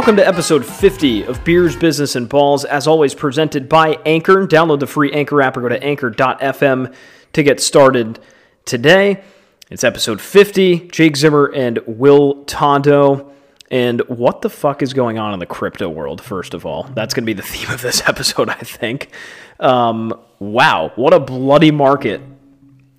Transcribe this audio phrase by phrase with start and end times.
[0.00, 4.46] Welcome to episode 50 of Beers, Business, and Balls, as always presented by Anchor.
[4.46, 6.94] Download the free Anchor app or go to anchor.fm
[7.34, 8.18] to get started
[8.64, 9.22] today.
[9.68, 10.88] It's episode 50.
[10.88, 13.30] Jake Zimmer and Will Tondo.
[13.70, 16.84] And what the fuck is going on in the crypto world, first of all?
[16.94, 19.10] That's going to be the theme of this episode, I think.
[19.60, 22.22] Um, wow, what a bloody market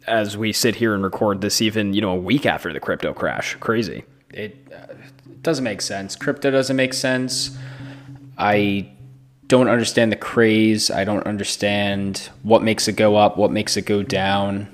[0.06, 3.12] as we sit here and record this, even, you know, a week after the crypto
[3.12, 3.56] crash.
[3.56, 4.04] Crazy.
[4.30, 4.94] It uh,
[5.42, 6.16] doesn't make sense.
[6.16, 7.58] Crypto doesn't make sense.
[8.38, 8.90] I
[9.48, 10.90] don't understand the craze.
[10.90, 14.68] I don't understand what makes it go up, what makes it go down.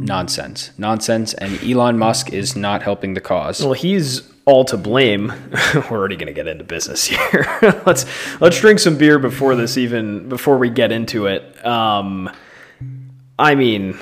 [0.00, 0.70] Nonsense.
[0.78, 1.34] Nonsense.
[1.34, 3.62] And Elon Musk is not helping the cause.
[3.62, 5.32] Well, he's all to blame.
[5.74, 7.46] We're already going to get into business here.
[7.86, 8.06] let's
[8.40, 11.64] let's drink some beer before this even before we get into it.
[11.64, 12.30] Um,
[13.38, 13.98] I mean,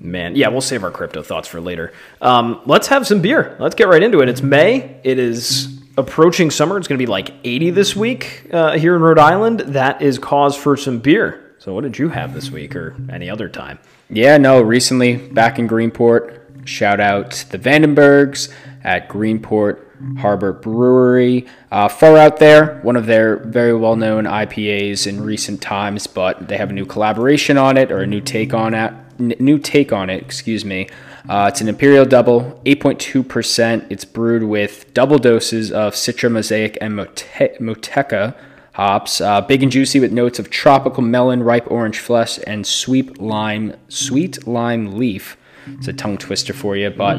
[0.00, 1.92] man, yeah, we'll save our crypto thoughts for later.
[2.20, 3.56] Um, let's have some beer.
[3.58, 4.28] Let's get right into it.
[4.28, 5.00] It's May.
[5.04, 6.78] It is approaching summer.
[6.78, 9.60] It's going to be like 80 this week uh, here in Rhode Island.
[9.60, 11.54] That is cause for some beer.
[11.58, 13.80] So, what did you have this week or any other time?
[14.08, 18.52] Yeah, no, recently back in Greenport, shout out the Vandenbergs
[18.84, 19.84] at Greenport
[20.18, 21.46] Harbor Brewery.
[21.70, 26.48] Uh, far out there, one of their very well known IPAs in recent times, but
[26.48, 28.92] they have a new collaboration on it or a new take on it.
[29.18, 30.88] New take on it, excuse me.
[31.28, 33.86] Uh, it's an Imperial Double, 8.2%.
[33.90, 37.26] It's brewed with double doses of Citra Mosaic and Mote-
[37.60, 38.34] Motueka
[38.78, 43.20] hops, uh, big and juicy with notes of tropical melon, ripe orange flesh, and sweet
[43.20, 45.36] lime, sweet lime leaf.
[45.66, 47.18] It's a tongue twister for you, but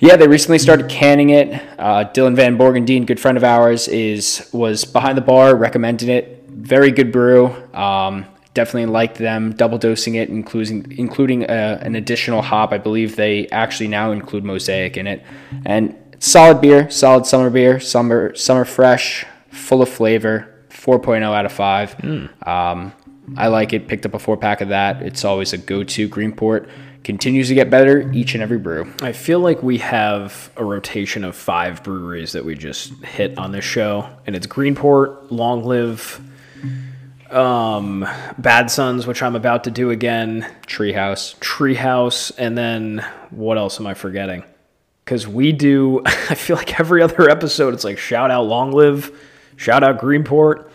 [0.00, 1.52] yeah, they recently started canning it.
[1.78, 6.44] Uh, Dylan Van Borgendine, good friend of ours, is was behind the bar, recommending it.
[6.48, 7.48] Very good brew.
[7.74, 8.24] Um,
[8.54, 9.52] definitely liked them.
[9.52, 12.72] Double dosing it, including including uh, an additional hop.
[12.72, 15.22] I believe they actually now include mosaic in it,
[15.66, 20.46] and solid beer, solid summer beer, summer summer fresh, full of flavor.
[20.70, 22.04] 4.0 out of 5.
[22.46, 22.92] Um,
[23.36, 23.86] I like it.
[23.86, 25.02] Picked up a four pack of that.
[25.02, 26.68] It's always a go to Greenport.
[27.02, 28.92] Continues to get better each and every brew.
[29.00, 33.52] I feel like we have a rotation of five breweries that we just hit on
[33.52, 36.20] this show, and it's Greenport, Long Live,
[37.30, 38.06] um,
[38.36, 41.38] Bad Sons, which I'm about to do again, Treehouse.
[41.38, 44.44] Treehouse, and then what else am I forgetting?
[45.04, 49.10] Because we do, I feel like every other episode, it's like shout out Long Live,
[49.56, 50.68] shout out Greenport.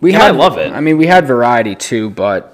[0.00, 0.72] We And I love it.
[0.72, 2.52] I mean, we had variety too, but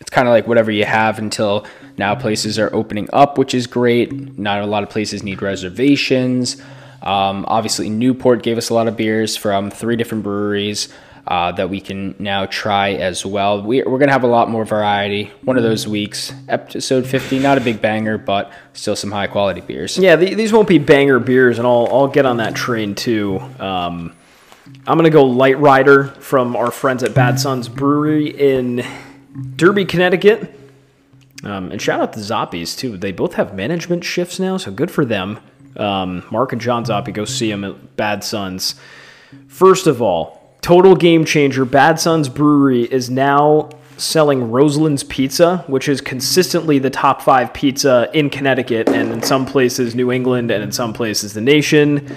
[0.00, 1.66] it's kind of like whatever you have until
[1.98, 2.14] now.
[2.14, 4.38] Places are opening up, which is great.
[4.38, 6.60] Not a lot of places need reservations.
[7.02, 10.88] Um, obviously, Newport gave us a lot of beers from three different breweries
[11.28, 13.62] uh, that we can now try as well.
[13.62, 16.32] We, we're going to have a lot more variety one of those weeks.
[16.48, 19.98] Episode 50, not a big banger, but still some high quality beers.
[19.98, 23.40] Yeah, the, these won't be banger beers, and I'll, I'll get on that train too.
[23.58, 24.14] Um,
[24.86, 28.84] I'm going to go Light Rider from our friends at Bad Sons Brewery in
[29.56, 30.57] Derby, Connecticut.
[31.44, 32.96] Um, and shout out to Zoppies too.
[32.96, 35.38] They both have management shifts now, so good for them.
[35.76, 38.74] Um, Mark and John Zoppie, go see them at Bad Sons.
[39.46, 41.64] First of all, total game changer.
[41.64, 48.08] Bad Sons Brewery is now selling Roseland's Pizza, which is consistently the top five pizza
[48.14, 52.14] in Connecticut, and in some places New England, and in some places the nation.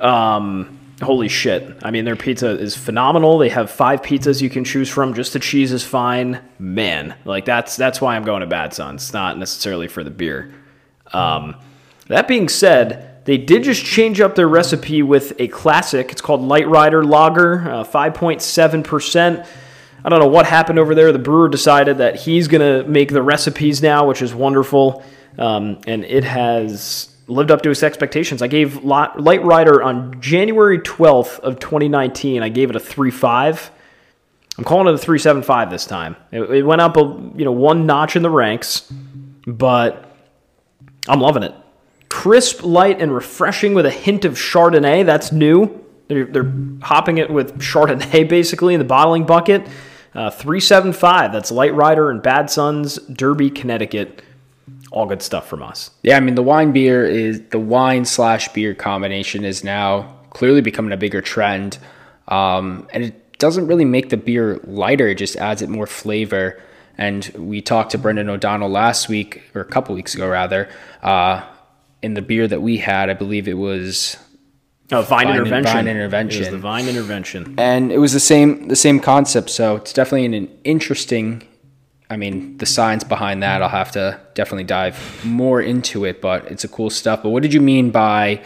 [0.00, 1.78] Um, holy shit!
[1.82, 3.38] I mean, their pizza is phenomenal.
[3.38, 5.14] They have five pizzas you can choose from.
[5.14, 6.40] Just the cheese is fine.
[6.58, 9.02] Man, like that's that's why I'm going to Bad Sons.
[9.02, 10.54] It's not necessarily for the beer.
[11.12, 11.56] Um,
[12.08, 16.10] that being said, they did just change up their recipe with a classic.
[16.10, 19.46] It's called Light Rider Lager, uh, 5.7%.
[20.04, 21.12] I don't know what happened over there.
[21.12, 25.04] The brewer decided that he's going to make the recipes now, which is wonderful.
[25.38, 28.42] Um, and it has lived up to his expectations.
[28.42, 33.70] I gave Light Rider on January 12th of 2019, I gave it a 3.5.
[34.58, 36.16] I'm calling it a 3.75 this time.
[36.30, 38.92] It, it went up a, you know, one notch in the ranks,
[39.46, 40.16] but
[41.08, 41.54] I'm loving it.
[42.08, 45.06] Crisp, light, and refreshing with a hint of Chardonnay.
[45.06, 45.82] That's new.
[46.08, 46.52] They're, they're
[46.82, 49.66] hopping it with Chardonnay basically in the bottling bucket.
[50.14, 51.32] Uh, 375.
[51.32, 54.22] That's Light Rider and Bad Sons, Derby, Connecticut.
[54.92, 55.90] All good stuff from us.
[56.02, 60.60] Yeah, I mean the wine beer is the wine slash beer combination is now clearly
[60.60, 61.78] becoming a bigger trend,
[62.28, 66.60] um, and it doesn't really make the beer lighter; it just adds it more flavor.
[66.98, 70.68] And we talked to Brendan O'Donnell last week, or a couple weeks ago rather,
[71.02, 71.42] uh,
[72.02, 73.08] in the beer that we had.
[73.08, 74.18] I believe it was
[74.92, 75.72] Oh, Vine, Vine- Intervention.
[75.72, 76.40] Vine It Intervention.
[76.40, 77.54] was the Vine Intervention.
[77.56, 79.48] and it was the same the same concept.
[79.48, 81.42] So it's definitely an, an interesting.
[82.12, 86.44] I mean, the science behind that, I'll have to definitely dive more into it, but
[86.50, 87.22] it's a cool stuff.
[87.22, 88.42] But what did you mean by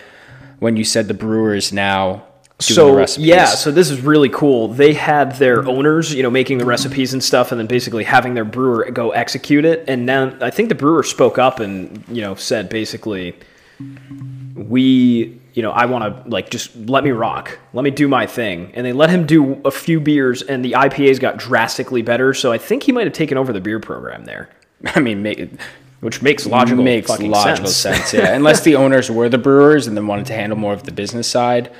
[0.61, 2.25] when you said the brewers now
[2.61, 3.27] so the recipes.
[3.27, 4.69] yeah, so this is really cool.
[4.69, 8.35] They had their owners, you know, making the recipes and stuff, and then basically having
[8.35, 9.85] their brewer go execute it.
[9.89, 13.37] And now I think the brewer spoke up and you know said basically,
[14.55, 18.27] we, you know, I want to like just let me rock, let me do my
[18.27, 18.71] thing.
[18.75, 22.35] And they let him do a few beers, and the IPAs got drastically better.
[22.35, 24.51] So I think he might have taken over the beer program there,
[24.85, 25.51] I mean, make,
[26.01, 28.11] which makes logical makes fucking logical sense.
[28.11, 28.13] sense.
[28.13, 30.93] Yeah, unless the owners were the brewers and then wanted to handle more of the
[30.93, 31.73] business side,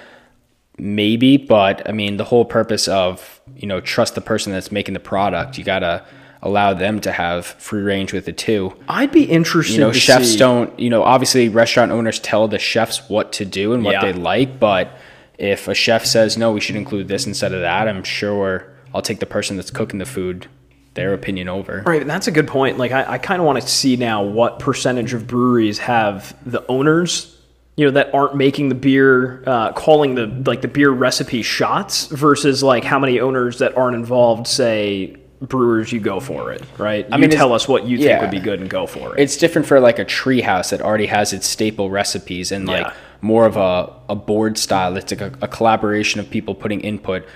[0.79, 1.37] maybe.
[1.37, 5.01] But I mean, the whole purpose of you know trust the person that's making the
[5.01, 5.59] product.
[5.59, 6.03] You gotta
[6.43, 8.75] allow them to have free range with it too.
[8.89, 9.75] I'd be interested.
[9.75, 10.79] You know, chefs see- don't.
[10.79, 14.01] You know, obviously, restaurant owners tell the chefs what to do and what Yeah.
[14.03, 14.61] they like.
[14.61, 14.91] But
[15.39, 19.03] if a chef says no, we should include this instead of that, I'm sure I'll
[19.03, 20.47] take the person that's cooking the food,
[20.95, 21.83] their opinion over.
[21.87, 22.79] Right, and that's a good point.
[22.79, 26.65] Like, I, I kind of want to see now what percentage of breweries have the
[26.69, 27.37] owners,
[27.77, 32.07] you know, that aren't making the beer, uh, calling the like the beer recipe shots,
[32.07, 37.07] versus like how many owners that aren't involved say brewers you go for it, right?
[37.13, 39.21] I mean, tell us what you think would be good and go for it.
[39.23, 42.87] It's different for like a tree house that already has its staple recipes and like
[42.87, 42.93] Yeah.
[43.21, 44.97] more of a, a board style.
[44.97, 47.27] It's like a, a collaboration of people putting input.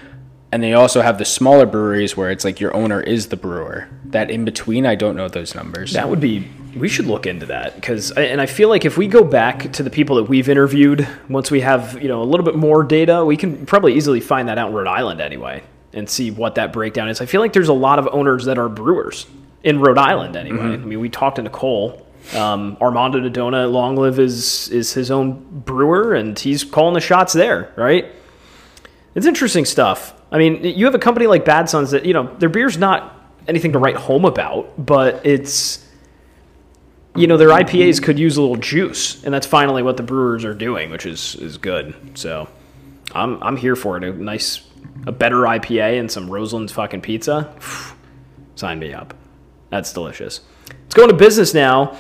[0.52, 3.88] And they also have the smaller breweries where it's like your owner is the brewer.
[4.06, 5.93] That in between, I don't know those numbers.
[5.93, 6.49] That would be.
[6.76, 9.82] We should look into that because, and I feel like if we go back to
[9.82, 13.25] the people that we've interviewed, once we have you know a little bit more data,
[13.25, 15.62] we can probably easily find that out in Rhode Island anyway,
[15.93, 17.21] and see what that breakdown is.
[17.21, 19.27] I feel like there's a lot of owners that are brewers
[19.63, 20.75] in Rhode Island anyway.
[20.75, 22.07] I mean, we talked to Nicole.
[22.35, 27.33] Um, Armando Dodona, Long Live is is his own brewer, and he's calling the shots
[27.33, 28.07] there, right?
[29.15, 30.15] It's interesting stuff.
[30.31, 33.17] I mean, you have a company like Bad Sons that you know their beer's not
[33.49, 35.85] anything to write home about, but it's
[37.17, 40.45] you know their IPAs could use a little juice, and that's finally what the brewers
[40.45, 41.95] are doing, which is is good.
[42.15, 42.49] So
[43.13, 44.05] I'm I'm here for it.
[44.05, 44.61] A nice,
[45.06, 47.55] a better IPA and some Roseland's fucking pizza.
[48.55, 49.15] Sign me up.
[49.71, 50.41] That's delicious.
[50.69, 51.97] Let's go into business now.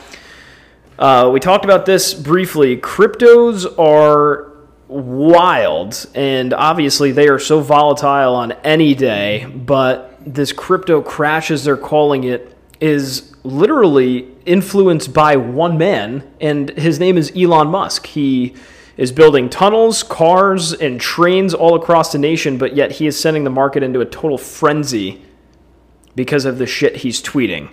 [0.98, 2.76] Uh, we talked about this briefly.
[2.76, 4.52] Cryptos are
[4.88, 9.46] wild, and obviously they are so volatile on any day.
[9.46, 16.70] But this crypto crash, as they're calling it, is literally influenced by one man, and
[16.70, 18.06] his name is Elon Musk.
[18.06, 18.54] He
[19.00, 23.44] is building tunnels, cars, and trains all across the nation, but yet he is sending
[23.44, 25.22] the market into a total frenzy
[26.14, 27.70] because of the shit he's tweeting.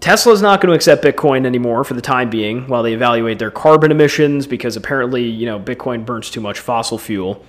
[0.00, 3.50] Tesla's not going to accept Bitcoin anymore for the time being while they evaluate their
[3.50, 7.42] carbon emissions because apparently, you know, Bitcoin burns too much fossil fuel.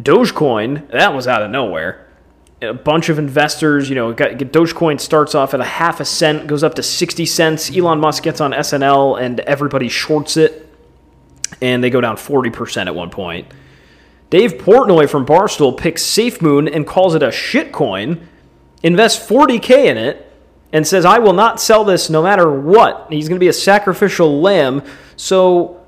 [0.00, 2.06] Dogecoin, that was out of nowhere.
[2.62, 6.46] A bunch of investors, you know, got, Dogecoin starts off at a half a cent,
[6.46, 7.76] goes up to 60 cents.
[7.76, 10.65] Elon Musk gets on SNL and everybody shorts it,
[11.60, 13.48] and they go down 40% at one point.
[14.30, 18.24] Dave Portnoy from Barstool picks SafeMoon and calls it a shitcoin,
[18.82, 20.32] invests 40K in it,
[20.72, 23.06] and says, I will not sell this no matter what.
[23.10, 24.82] He's going to be a sacrificial lamb.
[25.16, 25.80] So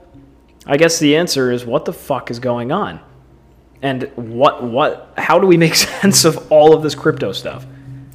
[0.67, 3.01] I guess the answer is what the fuck is going on?
[3.83, 7.67] And what, what, how do we make sense of all of this crypto stuff?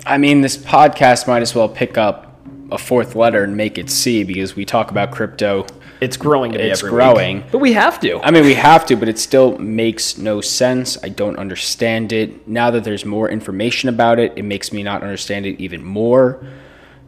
[0.06, 3.90] I mean, this podcast might as well pick up a fourth letter and make it
[3.90, 5.66] C because we talk about crypto.
[6.04, 7.38] It's growing It's every growing.
[7.38, 7.46] week.
[7.52, 8.20] But we have to.
[8.22, 10.98] I mean, we have to, but it still makes no sense.
[11.04, 12.48] I don't understand it.
[12.48, 16.46] Now that there's more information about it, it makes me not understand it even more.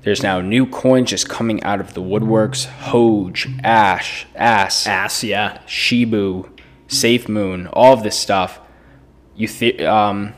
[0.04, 2.66] There's now new coins just coming out of the woodworks.
[2.66, 5.60] Hoge, Ash, Ass, Ass, yeah.
[5.66, 6.44] Shiba,
[6.88, 8.60] Safe Moon, all of this stuff.
[9.36, 10.34] You th- um,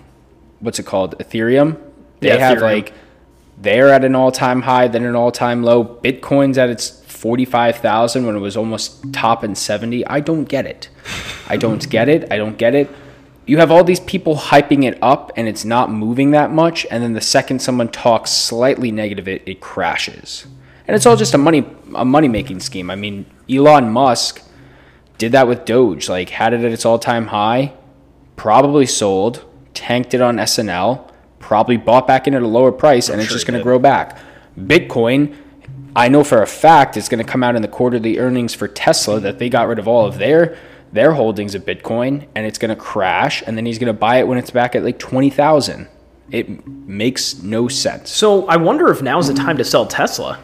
[0.61, 1.17] what's it called?
[1.19, 1.77] Ethereum.
[2.21, 2.61] They Yeah, have Ethereum.
[2.61, 2.93] like
[3.57, 5.83] they're at an all-time high, then an all-time low.
[5.83, 10.05] Bitcoin's at its forty-five thousand when it was almost top in seventy.
[10.05, 10.89] I don't get it.
[11.47, 12.31] I don't get it.
[12.31, 12.89] I don't get it.
[13.45, 16.85] You have all these people hyping it up, and it's not moving that much.
[16.91, 20.45] And then the second someone talks slightly negative, it it crashes.
[20.87, 22.91] And it's all just a money a money making scheme.
[22.91, 24.43] I mean, Elon Musk
[25.17, 26.07] did that with Doge.
[26.07, 27.73] Like had it at its all time high,
[28.35, 31.09] probably sold, tanked it on SNL,
[31.47, 33.79] probably bought back in at a lower price, and it's sure just going to grow
[33.79, 34.17] back.
[34.59, 35.33] Bitcoin,
[35.95, 38.67] I know for a fact it's going to come out in the quarterly earnings for
[38.67, 40.57] Tesla that they got rid of all of their
[40.91, 44.17] their holdings of Bitcoin, and it's going to crash, and then he's going to buy
[44.17, 45.87] it when it's back at like twenty thousand.
[46.31, 48.11] It makes no sense.
[48.11, 50.37] So I wonder if now is the time to sell Tesla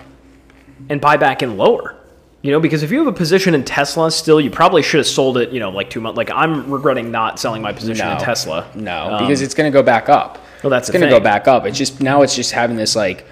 [0.89, 1.97] and buy back in lower.
[2.41, 5.07] You know, because if you have a position in Tesla still, you probably should have
[5.07, 6.17] sold it, you know, like two months.
[6.17, 8.69] Like I'm regretting not selling my position in Tesla.
[8.75, 10.39] No, Um, because it's going to go back up.
[10.63, 11.65] Well, that's going to go back up.
[11.65, 13.25] It's just now it's just having this like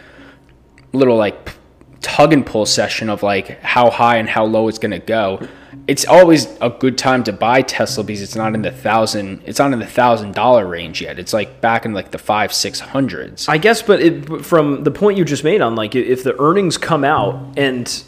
[0.93, 1.53] little like
[2.01, 5.47] tug and pull session of like how high and how low it's going to go.
[5.87, 9.41] it's always a good time to buy Tesla because it's not in the thousand.
[9.45, 11.17] It's not in the thousand dollar range yet.
[11.19, 13.47] It's like back in like the five six hundreds.
[13.47, 16.77] I guess, but it, from the point you just made on like if the earnings
[16.77, 18.03] come out and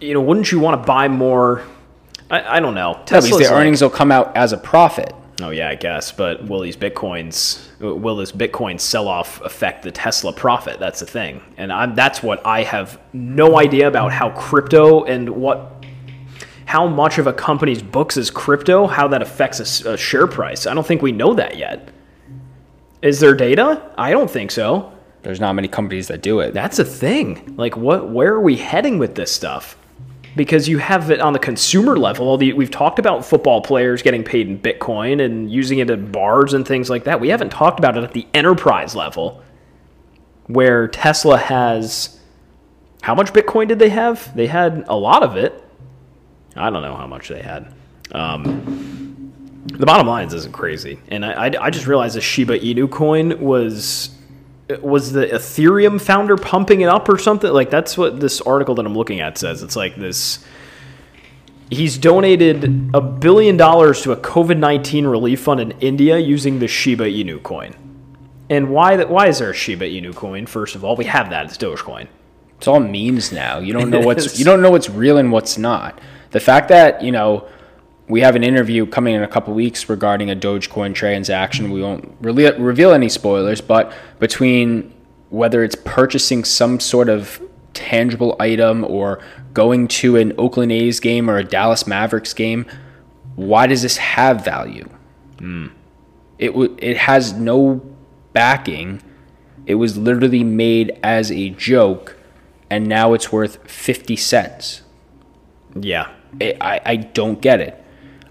[0.00, 1.62] you know, wouldn't you want to buy more?
[2.30, 2.94] I, I don't know.
[2.98, 5.12] Yeah, Tesla's the like- earnings will come out as a profit.
[5.40, 6.12] Oh yeah, I guess.
[6.12, 10.78] But will these bitcoins, will this Bitcoin sell-off affect the Tesla profit?
[10.78, 15.28] That's the thing, and I'm, that's what I have no idea about how crypto and
[15.28, 15.84] what,
[16.66, 20.66] how much of a company's books is crypto, how that affects a share price.
[20.66, 21.88] I don't think we know that yet.
[23.02, 23.92] Is there data?
[23.98, 24.92] I don't think so.
[25.22, 26.54] There's not many companies that do it.
[26.54, 27.54] That's a thing.
[27.56, 28.10] Like, what?
[28.10, 29.76] Where are we heading with this stuff?
[30.36, 32.36] Because you have it on the consumer level.
[32.36, 36.54] The, we've talked about football players getting paid in Bitcoin and using it at bars
[36.54, 37.20] and things like that.
[37.20, 39.42] We haven't talked about it at the enterprise level,
[40.46, 42.18] where Tesla has.
[43.02, 44.34] How much Bitcoin did they have?
[44.34, 45.62] They had a lot of it.
[46.56, 47.72] I don't know how much they had.
[48.12, 49.32] Um,
[49.66, 52.58] the bottom line is this is crazy, and I, I, I just realized the Shiba
[52.58, 54.13] Inu coin was
[54.82, 57.52] was the Ethereum founder pumping it up or something?
[57.52, 59.62] Like that's what this article that I'm looking at says.
[59.62, 60.44] It's like this.
[61.70, 66.68] He's donated a billion dollars to a COVID nineteen relief fund in India using the
[66.68, 67.74] Shiba Inu coin.
[68.50, 68.96] And why?
[68.96, 69.10] that?
[69.10, 70.46] Why is there a Shiba Inu coin?
[70.46, 71.46] First of all, we have that.
[71.46, 72.08] It's Dogecoin.
[72.58, 73.58] It's all memes now.
[73.58, 76.00] You don't know what's you don't know what's real and what's not.
[76.30, 77.46] The fact that you know
[78.08, 81.70] we have an interview coming in a couple weeks regarding a Dogecoin transaction.
[81.70, 84.92] We won't really reveal any spoilers, but between
[85.30, 87.42] whether it's purchasing some sort of
[87.72, 89.20] tangible item or
[89.52, 92.66] going to an Oakland A's game or a Dallas Mavericks game,
[93.36, 94.88] why does this have value?
[95.38, 95.68] Hmm.
[96.38, 97.80] It w- it has no
[98.32, 99.02] backing.
[99.66, 102.16] It was literally made as a joke,
[102.68, 104.82] and now it's worth fifty cents.
[105.74, 106.10] Yeah.
[106.40, 107.83] I I, I don't get it.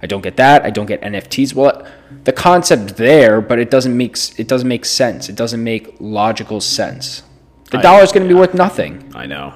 [0.03, 0.63] I don't get that.
[0.63, 1.53] I don't get NFTs.
[1.55, 1.87] Well,
[2.25, 5.29] the concept there, but it doesn't make it doesn't make sense.
[5.29, 7.23] It doesn't make logical sense.
[7.71, 9.11] The dollar is going to be worth nothing.
[9.15, 9.53] I know.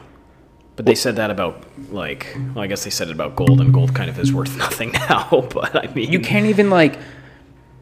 [0.77, 3.73] But they said that about like well, I guess they said it about gold, and
[3.73, 5.47] gold kind of is worth nothing now.
[5.53, 6.97] But I mean, You can't even like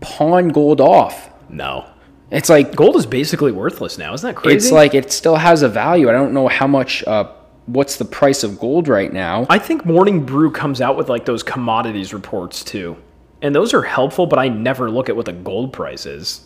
[0.02, 1.30] pawn gold off.
[1.50, 1.86] no.
[2.32, 4.12] It's like Gold is basically worthless now.
[4.16, 4.58] Isn't that crazy?
[4.58, 6.10] it's like it still has a value.
[6.10, 7.04] I don't know how much.
[7.06, 7.32] Uh,
[7.66, 9.46] what's the price of gold right now?
[9.50, 12.98] I think Morning Brew comes out with like those commodities reports too.
[13.42, 16.42] And those are helpful, but I never look at what the gold price is.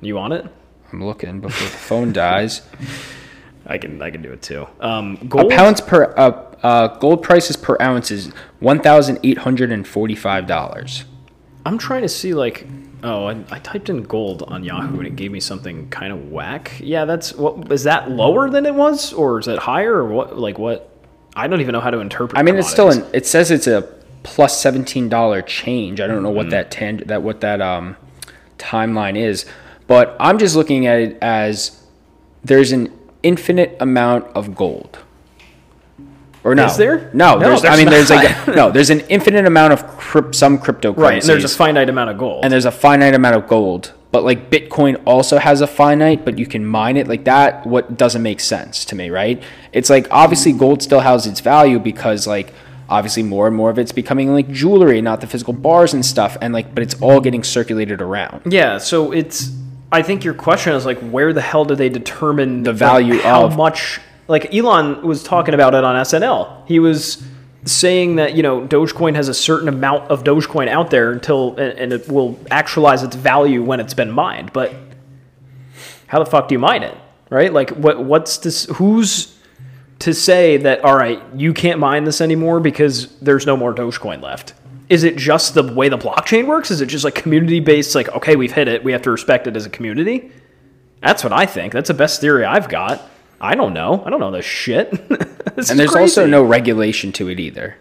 [0.00, 0.46] You on it?
[0.92, 2.62] I'm looking before the phone dies.
[3.66, 4.66] I can I can do it too.
[4.80, 5.50] Um, A gold.
[5.50, 8.28] pounds per uh, uh, gold prices per ounce is
[8.60, 11.04] one thousand eight hundred and forty five dollars.
[11.64, 12.66] I'm trying to see like
[13.04, 16.30] oh I, I typed in gold on Yahoo and it gave me something kind of
[16.32, 16.72] whack.
[16.82, 20.36] Yeah, that's what is that lower than it was or is it higher or what?
[20.38, 20.90] Like what?
[21.36, 22.38] I don't even know how to interpret.
[22.38, 23.04] I mean, it's still an.
[23.12, 23.82] It says it's a
[24.24, 26.00] plus seventeen dollar change.
[26.00, 26.36] I don't know Mm-hmm.
[26.36, 27.96] what that tan- that what that um
[28.58, 29.44] timeline is,
[29.86, 31.82] but I'm just looking at it as
[32.42, 32.92] there's an
[33.22, 34.98] infinite amount of gold.
[36.44, 36.66] Or no?
[36.66, 37.10] Is there?
[37.14, 38.48] No, No, there's, I mean, there's like not.
[38.48, 40.96] a, no, there's an infinite amount of crypt, some cryptocurrencies.
[40.98, 41.14] right.
[41.22, 42.44] And there's a finite amount of gold.
[42.44, 43.92] and there's a finite amount of gold.
[44.12, 47.66] But like Bitcoin also has a finite, but you can mine it like that.
[47.66, 49.42] What doesn't make sense to me, right?
[49.72, 52.52] It's like obviously gold still has its value because like
[52.88, 56.36] obviously more and more of it's becoming like jewelry, not the physical bars and stuff,
[56.42, 58.42] and like but it's all getting circulated around.
[58.52, 59.50] Yeah, so it's.
[59.90, 63.46] I think your question is like, where the hell do they determine The value how
[63.46, 64.00] of- much?
[64.28, 66.66] Like Elon was talking about it on SNL.
[66.66, 67.22] He was
[67.64, 71.92] saying that you know Dogecoin has a certain amount of Dogecoin out there until and,
[71.92, 74.52] it will actualize its value when it's been mined.
[74.52, 74.74] But
[76.06, 76.96] how the fuck do you mine it?
[77.30, 77.52] Right?
[77.52, 78.04] Like what?
[78.04, 78.66] What's this?
[78.76, 79.38] Who's
[80.00, 80.84] to say that?
[80.84, 84.54] All right, you can't mine this anymore because there's no more Dogecoin left.
[84.90, 86.70] Is it just the way the blockchain works?
[86.70, 87.94] Is it just like community based?
[87.94, 88.84] Like, okay, we've hit it.
[88.84, 90.30] We have to respect it as a community.
[91.00, 91.72] That's what I think.
[91.72, 93.02] That's the best theory I've got.
[93.40, 94.02] I don't know.
[94.04, 94.92] I don't know this shit.
[95.54, 97.76] This And there's also no regulation to it either.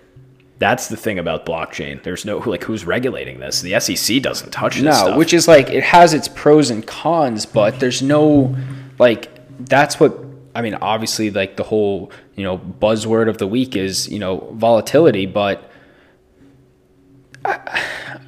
[0.59, 2.03] That's the thing about blockchain.
[2.03, 3.61] There's no like who's regulating this.
[3.61, 5.17] The SEC doesn't touch this No, stuff.
[5.17, 8.55] which is like it has its pros and cons, but there's no
[8.99, 9.31] like
[9.65, 10.75] that's what I mean.
[10.75, 15.67] Obviously, like the whole you know buzzword of the week is you know volatility, but
[17.43, 17.83] I,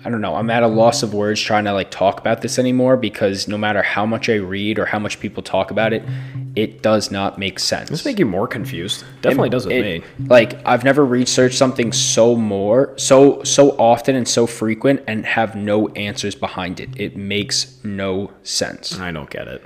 [0.06, 0.36] I don't know.
[0.36, 3.58] I'm at a loss of words trying to like talk about this anymore because no
[3.58, 6.04] matter how much I read or how much people talk about it,
[6.56, 7.90] it does not make sense.
[7.90, 9.04] This make you more confused?
[9.22, 10.28] Definitely does with It- me.
[10.28, 15.56] Like I've never researched something so more so so often and so frequent and have
[15.56, 16.90] no answers behind it.
[16.98, 19.00] It makes no sense.
[19.00, 19.64] I don't get it.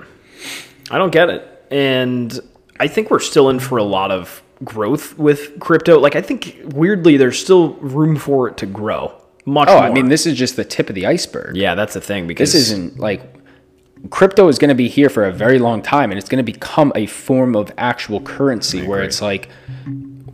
[0.90, 1.66] I don't get it.
[1.70, 2.40] And
[2.80, 5.98] I think we're still in for a lot of growth with crypto.
[6.00, 9.12] Like I think weirdly, there's still room for it to grow
[9.44, 9.68] much.
[9.68, 9.82] Oh, more.
[9.82, 11.56] I mean, this is just the tip of the iceberg.
[11.56, 13.22] yeah, that's the thing because This isn't like
[14.08, 16.52] crypto is going to be here for a very long time and it's going to
[16.52, 19.48] become a form of actual currency where it's like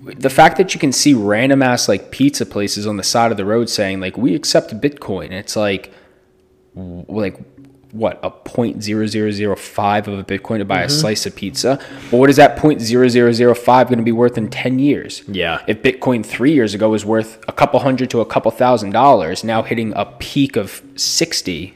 [0.04, 3.36] the fact that you can see random ass like pizza places on the side of
[3.36, 5.92] the road saying like we accept bitcoin it's like
[6.76, 7.36] like
[7.96, 10.86] what a point zero zero zero five of a bitcoin to buy Mm-hmm.
[10.86, 11.78] a slice of pizza
[12.10, 14.78] but what is that point zero zero zero five going to be worth in 10
[14.78, 15.62] years Yeah.
[15.66, 19.42] if bitcoin three years ago was worth a couple hundred to a couple thousand dollars
[19.44, 21.74] now hitting a peak of 60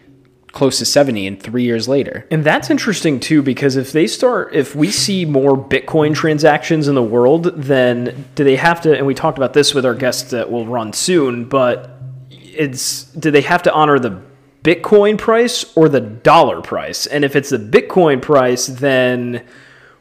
[0.52, 4.52] close to 70 and three years later And that's interesting too, because if they start,
[4.52, 8.96] if we see more Bitcoin transactions in the world, then do they have to?
[8.96, 12.00] And we talked about this with our guest that will run soon, but
[12.30, 14.20] it's do they have to honor the
[14.62, 17.06] Bitcoin price or the dollar price?
[17.06, 19.44] And if it's the Bitcoin price, then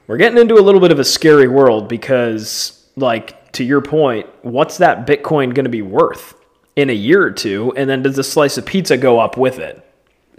[0.07, 4.27] we're getting into a little bit of a scary world because, like, to your point,
[4.41, 6.35] what's that Bitcoin going to be worth
[6.75, 7.73] in a year or two?
[7.75, 9.85] And then does the slice of pizza go up with it?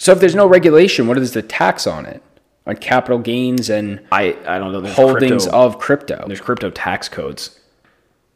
[0.01, 2.23] so if there's no regulation what is the tax on it
[2.67, 4.91] on capital gains and I, I don't know.
[4.91, 7.61] Holdings crypto- of crypto there's crypto tax codes,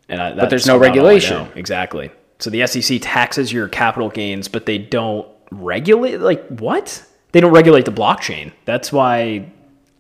[0.09, 1.49] and I, But there's no about all I regulation.
[1.57, 2.11] Exactly.
[2.39, 6.21] So the SEC taxes your capital gains, but they don't regulate.
[6.21, 7.05] Like what?
[7.33, 8.53] They don't regulate the blockchain.
[8.65, 9.51] That's why.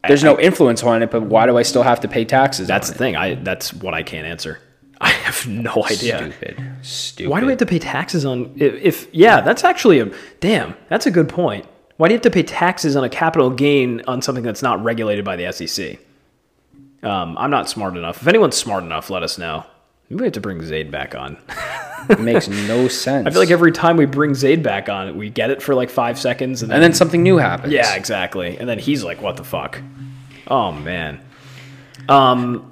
[0.06, 2.88] there's no influence on it but why do i still have to pay taxes That's
[2.90, 3.16] the thing.
[3.16, 4.60] I that's what I can't answer.
[5.00, 6.18] I have no idea.
[6.18, 10.00] stupid stupid Why do we have to pay taxes on if, if yeah, that's actually
[10.00, 10.10] a
[10.40, 11.66] damn, that's a good point.
[11.96, 14.82] Why do you have to pay taxes on a capital gain on something that's not
[14.82, 15.98] regulated by the SEC?
[17.02, 18.20] Um, I'm not smart enough.
[18.22, 19.64] If anyone's smart enough, let us know.
[20.08, 21.38] Maybe we have to bring Zaid back on.
[22.10, 25.30] it makes no sense I feel like every time we bring Zaid back on, we
[25.30, 28.58] get it for like five seconds, and then, and then something new happens yeah, exactly,
[28.58, 29.80] and then he's like, "What the fuck?"
[30.46, 31.20] Oh man,
[32.08, 32.70] um,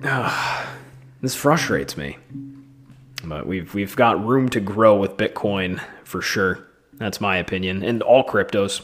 [1.22, 2.18] this frustrates me.
[3.24, 6.66] But we've we've got room to grow with Bitcoin for sure.
[6.94, 8.82] That's my opinion, and all cryptos.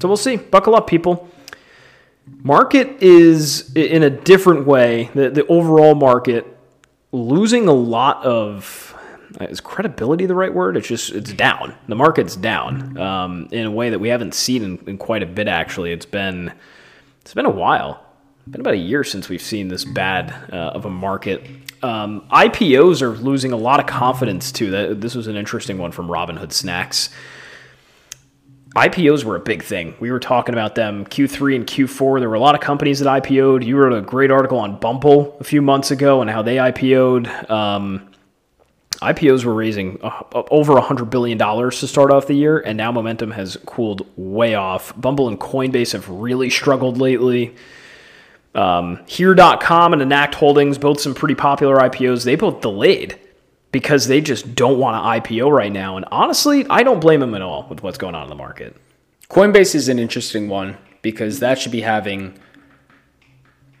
[0.00, 0.36] So we'll see.
[0.36, 1.28] Buckle up, people.
[2.42, 5.10] Market is in a different way.
[5.14, 6.53] The the overall market
[7.14, 8.90] losing a lot of
[9.40, 10.76] is credibility the right word?
[10.76, 11.74] It's just it's down.
[11.88, 15.26] The market's down um, in a way that we haven't seen in, in quite a
[15.26, 15.48] bit.
[15.48, 16.52] Actually, it's been
[17.22, 18.00] it's been a while.
[18.46, 21.42] Been about a year since we've seen this bad uh, of a market.
[21.82, 24.70] Um, IPOs are losing a lot of confidence too.
[24.70, 27.10] That this was an interesting one from Robinhood Snacks.
[28.74, 29.94] IPOs were a big thing.
[30.00, 32.18] We were talking about them Q3 and Q4.
[32.18, 33.62] There were a lot of companies that IPO'd.
[33.62, 37.50] You wrote a great article on Bumble a few months ago and how they IPO'd.
[37.50, 38.10] Um,
[38.96, 43.30] IPOs were raising uh, over $100 billion to start off the year, and now momentum
[43.32, 44.98] has cooled way off.
[45.00, 47.54] Bumble and Coinbase have really struggled lately.
[48.56, 53.18] Um, Hear.com and Enact Holdings, both some pretty popular IPOs, they both delayed
[53.74, 55.96] because they just don't want to IPO right now.
[55.96, 58.76] And honestly, I don't blame them at all with what's going on in the market.
[59.28, 62.38] coinbase is an interesting one because that should be having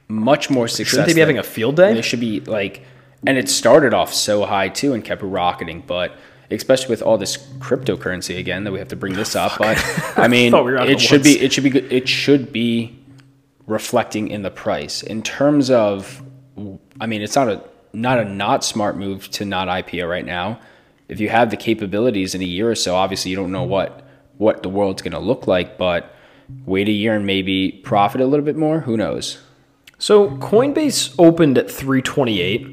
[0.08, 1.94] much more success Shouldn't they be having a field day?
[1.94, 2.82] They should be like,
[3.24, 6.16] and it started off so high too and kept rocketing, but
[6.50, 9.58] especially with all this cryptocurrency again that we have to bring this up.
[9.58, 9.78] But
[10.18, 12.98] I mean, we it should be it should be it should be
[13.68, 16.20] reflecting in the price in terms of.
[17.00, 20.60] I mean, it's not a not a not smart move to not IPO right now.
[21.08, 24.06] If you have the capabilities in a year or so, obviously you don't know what
[24.36, 26.14] what the world's going to look like, but
[26.66, 28.80] wait a year and maybe profit a little bit more.
[28.80, 29.38] Who knows?
[29.98, 32.66] So Coinbase opened at 328,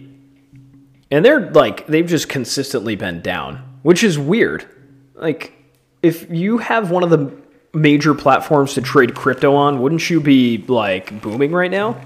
[1.11, 4.65] and they're like they've just consistently been down, which is weird.
[5.13, 5.53] Like
[6.01, 7.31] if you have one of the
[7.73, 12.01] major platforms to trade crypto on, wouldn't you be like booming right now?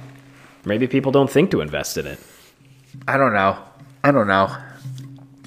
[0.66, 2.20] Maybe people don't think to invest in it.
[3.08, 3.58] I don't know.
[4.04, 4.56] I don't know.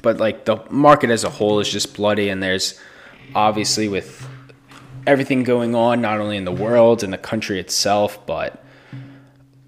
[0.03, 2.81] But like the market as a whole is just bloody, and there's
[3.35, 4.27] obviously with
[5.07, 8.65] everything going on, not only in the world and the country itself, but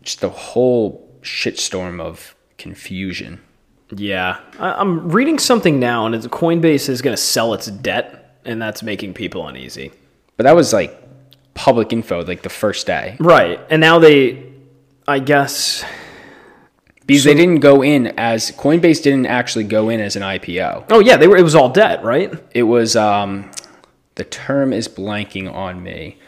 [0.03, 3.41] just the whole shitstorm of confusion.
[3.95, 8.63] Yeah, I'm reading something now, and it's Coinbase is going to sell its debt, and
[8.63, 9.91] that's making people uneasy.
[10.37, 10.97] But that was like
[11.55, 14.53] public info, like the first day, Right, and now they,
[15.09, 15.85] I guess,
[17.11, 20.87] because they didn't go in as Coinbase didn't actually go in as an IPO.
[20.91, 21.37] oh yeah, they were.
[21.37, 22.33] It was all debt, right?
[22.55, 23.51] it was um
[24.17, 26.19] the term is blanking on me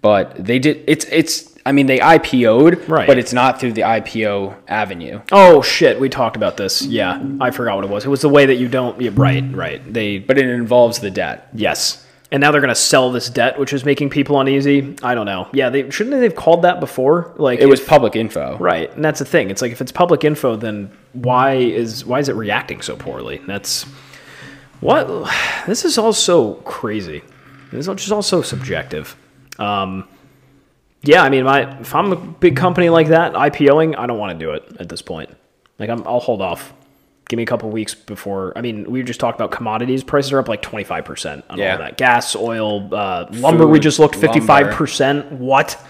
[0.00, 3.06] but they did it's it's i mean they ipo'd Right.
[3.06, 6.82] but it's not through the ipo avenue Oh shit, we talked about this.
[6.82, 8.04] Yeah, I forgot what it was.
[8.04, 9.00] It was the way that you don't.
[9.00, 9.80] Yeah, right, right.
[9.92, 10.18] They.
[10.18, 12.01] but it involves the debt Yes.
[12.32, 14.96] And now they're going to sell this debt, which is making people uneasy.
[15.02, 15.48] I don't know.
[15.52, 17.34] Yeah, they shouldn't they have called that before.
[17.36, 18.56] Like It was public info.
[18.56, 19.50] right, and that's the thing.
[19.50, 23.40] It's like if it's public info, then why is why is it reacting so poorly?
[23.46, 23.84] That's
[24.80, 25.06] what.
[25.64, 27.22] This is all so crazy.
[27.70, 29.14] This is just all so subjective.
[29.60, 30.08] Um,
[31.02, 34.36] yeah, I mean, my if I'm a big company like that, IPOing, I don't want
[34.36, 35.30] to do it at this point.
[35.78, 36.72] Like, I'm, I'll hold off.
[37.32, 38.52] Give me a couple weeks before.
[38.56, 40.04] I mean, we just talked about commodities.
[40.04, 41.72] Prices are up like 25% on Yeah.
[41.72, 41.96] all that.
[41.96, 45.32] Gas, oil, uh, lumber, we just looked 55%.
[45.32, 45.82] What?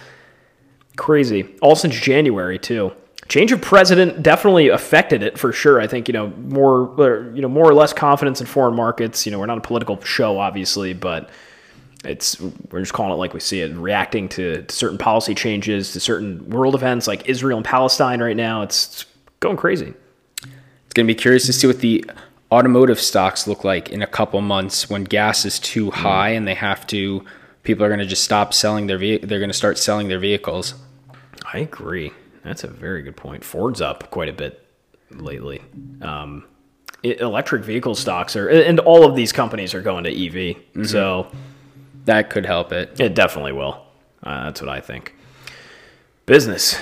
[0.96, 1.48] Crazy.
[1.60, 2.92] All since January, too.
[3.26, 5.80] Change of president definitely affected it for sure.
[5.80, 9.26] I think, you know, more, or, you know, more or less confidence in foreign markets.
[9.26, 11.28] You know, we're not a political show, obviously, but
[12.04, 15.92] it's we're just calling it like we see it reacting to, to certain policy changes
[15.94, 19.04] to certain world events like israel and palestine right now it's, it's
[19.40, 19.92] going crazy
[20.92, 22.04] It's going to be curious to see what the
[22.50, 26.52] automotive stocks look like in a couple months when gas is too high and they
[26.52, 27.24] have to.
[27.62, 29.26] People are going to just stop selling their vehicle.
[29.26, 30.74] They're going to start selling their vehicles.
[31.54, 32.12] i agree
[32.44, 34.68] that's a very good point ford's up quite a bit
[35.12, 35.62] lately
[36.02, 36.44] um,
[37.02, 41.26] it, electric vehicle stocks are and all of these companies are going to ev so
[42.04, 43.00] That could help it.
[43.00, 43.82] It definitely will.
[44.22, 45.14] Uh, that's what I think.
[46.26, 46.76] Business.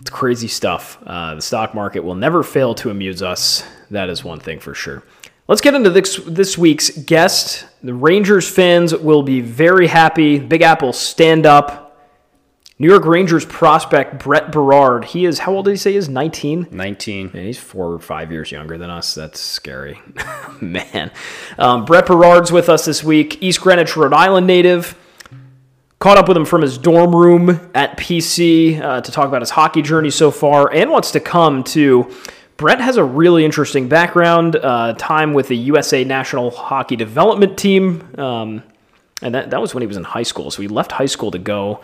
[0.00, 0.98] It's crazy stuff.
[1.04, 3.64] Uh, the stock market will never fail to amuse us.
[3.90, 5.02] That is one thing for sure.
[5.46, 7.66] Let's get into this, this week's guest.
[7.82, 10.38] The Rangers fans will be very happy.
[10.38, 11.88] Big Apple stand up.
[12.78, 15.04] New York Rangers prospect Brett Berard.
[15.04, 16.08] He is, how old did he say he is?
[16.08, 16.68] 19?
[16.70, 17.30] 19.
[17.34, 19.14] Yeah, he's four or five years younger than us.
[19.14, 20.00] That's scary.
[20.62, 21.10] Man.
[21.58, 23.42] Um, Brett Berard's with us this week.
[23.42, 24.96] East Greenwich, Rhode Island native.
[26.00, 29.50] Caught up with him from his dorm room at PC uh, to talk about his
[29.50, 32.10] hockey journey so far and what's to come, too.
[32.56, 38.18] Brett has a really interesting background, uh, time with the USA National Hockey Development Team.
[38.18, 38.62] Um,
[39.20, 40.50] and that, that was when he was in high school.
[40.50, 41.82] So he left high school to go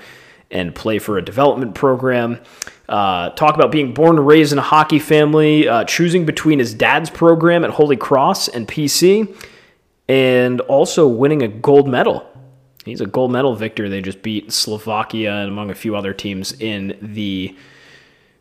[0.50, 2.40] and play for a development program.
[2.88, 6.72] Uh, talk about being born and raised in a hockey family, uh, choosing between his
[6.72, 9.37] dad's program at Holy Cross and PC,
[10.09, 12.26] and also winning a gold medal.
[12.87, 13.88] He's a gold medal victor.
[13.90, 17.55] They just beat Slovakia and among a few other teams in the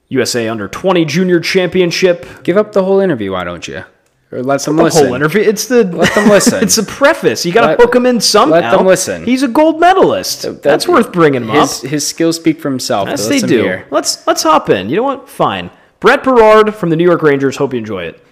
[0.07, 2.43] USA Under 20 Junior Championship.
[2.43, 3.83] Give up the whole interview, why don't you?
[4.31, 5.05] Or let them The listen.
[5.07, 5.41] whole interview.
[5.41, 6.63] It's the Let them listen.
[6.63, 7.45] it's a preface.
[7.45, 8.59] You got to hook him in somehow.
[8.59, 9.23] let them listen.
[9.25, 10.61] He's a gold medalist.
[10.61, 11.89] That's worth bringing him his, up.
[11.89, 13.09] his skills speak for himself.
[13.09, 13.83] Yes, they do.
[13.91, 14.89] Let's let's hop in.
[14.89, 15.27] You know what?
[15.27, 15.71] Fine.
[15.99, 17.57] Brett Berard from the New York Rangers.
[17.57, 18.23] Hope you enjoy it.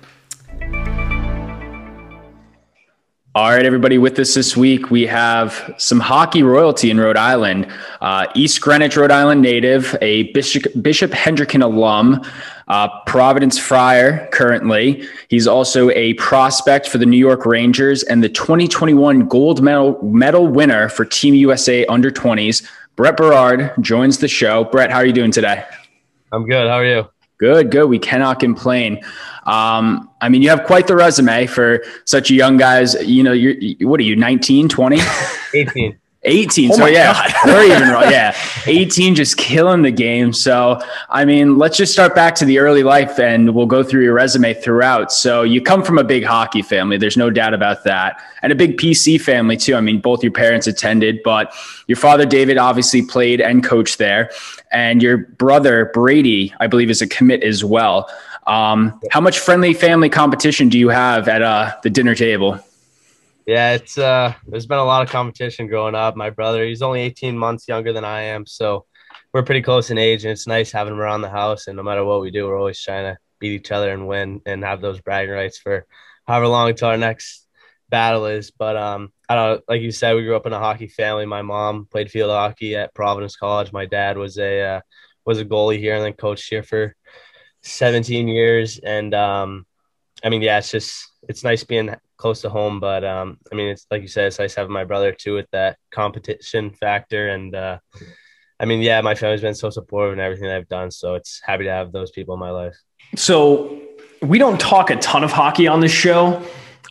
[3.36, 7.67] All right, everybody, with us this week, we have some hockey royalty in Rhode Island.
[8.00, 12.22] Uh, East Greenwich, Rhode Island native, a Bishop, Bishop Hendricken alum,
[12.67, 15.08] uh, Providence Friar currently.
[15.30, 20.46] He's also a prospect for the New York Rangers and the 2021 gold medal, medal
[20.46, 22.63] winner for Team USA under 20s.
[22.96, 24.65] Brett Berard joins the show.
[24.65, 25.65] Brett, how are you doing today?
[26.32, 26.67] I'm good.
[26.67, 27.10] How are you?
[27.43, 27.88] Good, good.
[27.88, 29.03] We cannot complain.
[29.45, 32.93] Um, I mean, you have quite the resume for such a young guys.
[33.06, 34.99] You know, you're, you- what are you, 19, 20?
[35.53, 35.99] 18.
[36.26, 36.72] 18.
[36.72, 38.04] Oh so yeah, we're even wrong.
[38.04, 40.32] Yeah, 18, just killing the game.
[40.32, 44.04] So I mean, let's just start back to the early life, and we'll go through
[44.04, 45.12] your resume throughout.
[45.12, 46.98] So you come from a big hockey family.
[46.98, 49.76] There's no doubt about that, and a big PC family too.
[49.76, 51.54] I mean, both your parents attended, but
[51.88, 54.32] your father David obviously played and coached there,
[54.72, 58.10] and your brother Brady, I believe, is a commit as well.
[58.48, 62.60] Um, how much friendly family competition do you have at uh, the dinner table?
[63.45, 66.15] Yeah, it's uh there's been a lot of competition growing up.
[66.15, 68.86] My brother, he's only 18 months younger than I am, so
[69.34, 71.84] we're pretty close in age and it's nice having him around the house and no
[71.84, 74.79] matter what we do, we're always trying to beat each other and win and have
[74.82, 75.86] those bragging rights for
[76.25, 77.47] however long until our next
[77.89, 78.51] battle is.
[78.51, 81.25] But um I don't like you said, we grew up in a hockey family.
[81.25, 83.73] My mom played field hockey at Providence College.
[83.73, 84.82] My dad was a uh,
[85.25, 86.95] was a goalie here and then coached here for
[87.63, 89.65] 17 years and um
[90.23, 91.93] I mean, yeah, it's just it's nice being
[92.24, 94.86] close to home, but um, I mean, it's like you said, it's nice having my
[94.86, 97.80] brother too with that competition factor, and uh,
[98.62, 101.66] I mean, yeah, my family's been so supportive in everything I've done, so it's happy
[101.66, 102.78] to have those people in my life.
[103.18, 103.78] So
[104.22, 106.42] we don't talk a ton of hockey on this show.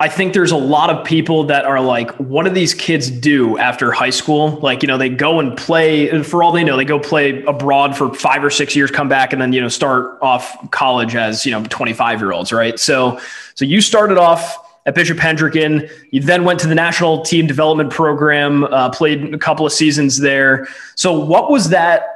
[0.01, 3.57] I think there's a lot of people that are like, what do these kids do
[3.57, 4.59] after high school?
[4.61, 7.97] Like, you know, they go and play, for all they know, they go play abroad
[7.97, 11.47] for five or six years, come back, and then, you know, start off college as,
[11.47, 12.79] you know, 25 year olds, right?
[12.79, 13.18] So,
[13.55, 15.90] so you started off at Bishop Hendricken.
[16.11, 20.18] You then went to the national team development program, uh, played a couple of seasons
[20.18, 20.68] there.
[20.95, 22.07] So, what was that?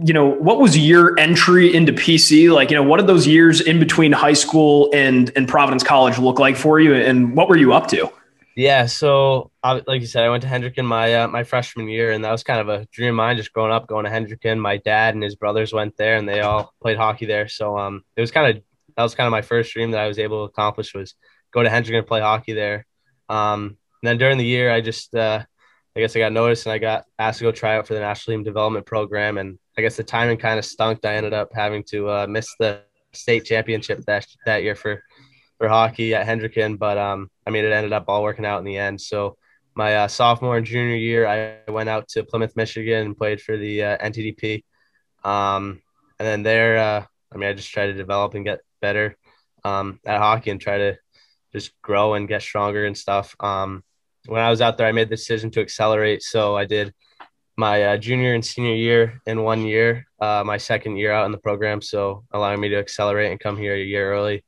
[0.00, 2.70] You know, what was your entry into PC like?
[2.70, 6.38] You know, what did those years in between high school and and Providence College look
[6.38, 8.10] like for you, and what were you up to?
[8.54, 12.24] Yeah, so like you said, I went to Hendricken my uh, my freshman year, and
[12.24, 13.38] that was kind of a dream of mine.
[13.38, 14.58] Just growing up, going to Hendricken.
[14.58, 17.48] My dad and his brothers went there, and they all played hockey there.
[17.48, 18.62] So um, it was kind of
[18.96, 21.14] that was kind of my first dream that I was able to accomplish was
[21.52, 22.86] go to Hendricken and play hockey there.
[23.28, 25.44] Um, then during the year, I just uh,
[25.94, 28.00] I guess I got noticed and I got asked to go try out for the
[28.00, 31.04] national team development program, and I guess the timing kind of stunk.
[31.04, 35.02] I ended up having to uh, miss the state championship that that year for
[35.58, 38.64] for hockey at Hendricken, but um, I mean, it ended up all working out in
[38.64, 39.00] the end.
[39.00, 39.36] So
[39.74, 43.56] my uh, sophomore and junior year, I went out to Plymouth, Michigan, and played for
[43.56, 44.64] the uh, NTDP.
[45.24, 45.80] Um,
[46.18, 49.16] and then there, uh, I mean, I just tried to develop and get better
[49.64, 50.98] um, at hockey and try to
[51.54, 53.36] just grow and get stronger and stuff.
[53.40, 53.82] Um,
[54.26, 56.22] when I was out there, I made the decision to accelerate.
[56.22, 56.94] So I did
[57.56, 61.32] my uh, junior and senior year in one year, uh, my second year out in
[61.32, 61.82] the program.
[61.82, 64.44] So allowing me to accelerate and come here a year early.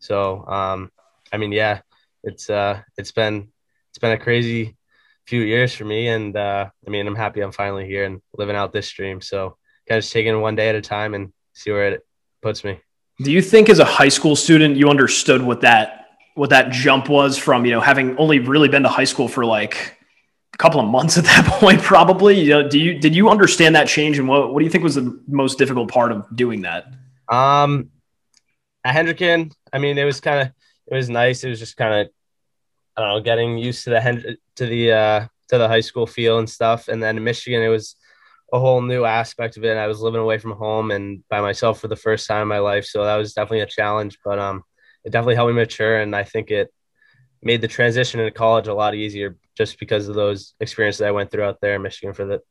[0.00, 0.90] So, um,
[1.32, 1.80] I mean, yeah,
[2.22, 3.48] it's uh, it's been
[3.90, 4.76] it's been a crazy
[5.26, 8.56] few years for me, and uh, I mean, I'm happy I'm finally here and living
[8.56, 9.20] out this dream.
[9.20, 9.56] So,
[9.88, 12.06] kind of just taking one day at a time and see where it
[12.42, 12.80] puts me.
[13.18, 15.97] Do you think, as a high school student, you understood what that
[16.38, 19.44] what that jump was from you know having only really been to high school for
[19.44, 19.98] like
[20.54, 22.40] a couple of months at that point, probably?
[22.40, 24.84] You know, do you did you understand that change, and what what do you think
[24.84, 26.86] was the most difficult part of doing that?
[27.28, 27.90] Um,
[28.84, 30.54] at Hendricken, I mean, it was kind of
[30.86, 31.42] it was nice.
[31.42, 32.08] It was just kind of
[32.96, 36.06] I don't know, getting used to the Hend- to the uh, to the high school
[36.06, 36.88] feel and stuff.
[36.88, 37.96] And then in Michigan, it was
[38.52, 39.76] a whole new aspect of it.
[39.76, 42.60] I was living away from home and by myself for the first time in my
[42.60, 44.18] life, so that was definitely a challenge.
[44.24, 44.64] But um,
[45.04, 46.72] it definitely helped me mature, and I think it
[47.42, 51.30] made the transition into college a lot easier just because of those experiences I went
[51.30, 52.42] through out there in Michigan for the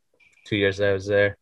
[0.46, 1.36] two years that I was there.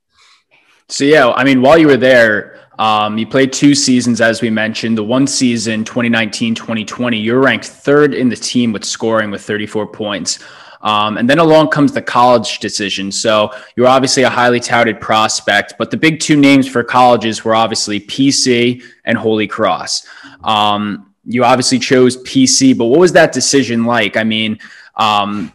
[0.88, 4.50] So yeah, I mean, while you were there, um, you played two seasons, as we
[4.50, 4.96] mentioned.
[4.96, 10.38] The one season, 2019-2020, you're ranked third in the team with scoring with 34 points.
[10.82, 13.10] Um, and then along comes the college decision.
[13.10, 17.56] So you're obviously a highly touted prospect, but the big two names for colleges were
[17.56, 20.06] obviously PC and Holy Cross.
[20.46, 24.16] Um, you obviously chose PC, but what was that decision like?
[24.16, 24.58] I mean,
[24.94, 25.52] um,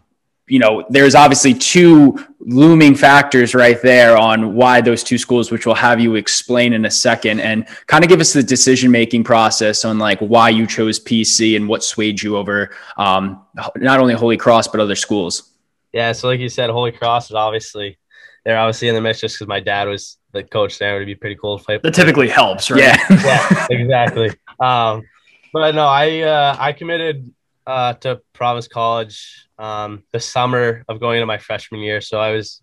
[0.48, 5.66] you know, there's obviously two looming factors right there on why those two schools, which
[5.66, 9.24] we'll have you explain in a second, and kind of give us the decision making
[9.24, 13.46] process on like why you chose PC and what swayed you over um,
[13.78, 15.54] not only Holy Cross but other schools.
[15.94, 17.98] Yeah, so like you said, Holy Cross is obviously
[18.44, 20.96] they're obviously in the mix just because my dad was the coach there.
[20.96, 21.80] It would be pretty cool to play.
[21.82, 22.82] That typically helps, right?
[22.82, 24.32] Yeah, yeah exactly.
[24.62, 25.04] Um,
[25.52, 27.34] but no, I uh, I committed
[27.68, 32.00] uh, to Providence College um, the summer of going into my freshman year.
[32.02, 32.62] So I was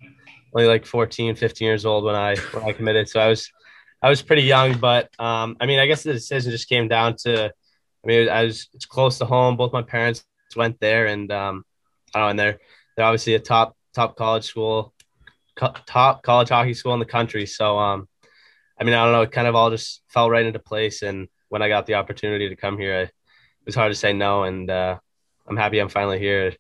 [0.55, 3.09] only like 14, 15 years old when I when I committed.
[3.09, 3.51] So I was
[4.01, 7.17] I was pretty young, but um, I mean, I guess the decision just came down
[7.25, 9.57] to, I mean, I was it's close to home.
[9.57, 10.25] Both my parents
[10.57, 11.65] went there, and um,
[12.15, 12.59] I don't know, and they're
[12.97, 14.95] they're obviously a top top college school,
[15.57, 17.45] top college hockey school in the country.
[17.45, 18.09] So um,
[18.81, 21.03] I mean, I don't know, it kind of all just fell right into place.
[21.03, 23.13] And when I got the opportunity to come here, I, it
[23.67, 24.99] was hard to say no, and uh,
[25.47, 26.53] I'm happy I'm finally here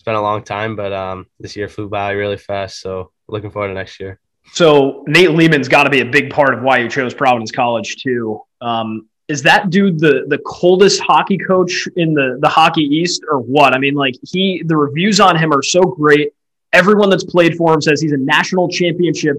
[0.00, 2.80] it's been a long time, but um, this year flew by really fast.
[2.80, 4.18] So looking forward to next year.
[4.50, 7.96] So Nate Leaman's got to be a big part of why you chose Providence College
[7.96, 8.40] too.
[8.62, 13.40] Um, is that dude the the coldest hockey coach in the the hockey East or
[13.40, 13.74] what?
[13.74, 16.32] I mean, like he the reviews on him are so great.
[16.72, 19.36] Everyone that's played for him says he's a national championship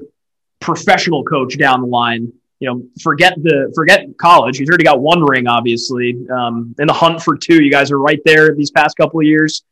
[0.59, 2.31] professional coach down the line.
[2.61, 4.57] You know, forget the forget college.
[4.57, 6.15] He's already got one ring, obviously.
[6.29, 9.25] Um, in the hunt for two, you guys are right there these past couple of
[9.25, 9.63] years.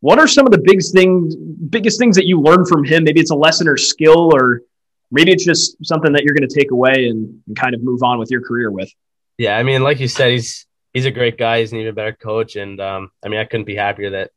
[0.00, 3.04] What are some of the big things, biggest things that you learned from him?
[3.04, 4.62] Maybe it's a lesson or skill, or
[5.10, 8.02] maybe it's just something that you're going to take away and, and kind of move
[8.02, 8.90] on with your career with.
[9.38, 11.60] Yeah, I mean, like you said, he's he's a great guy.
[11.60, 14.30] He's an even better coach, and um, I mean, I couldn't be happier that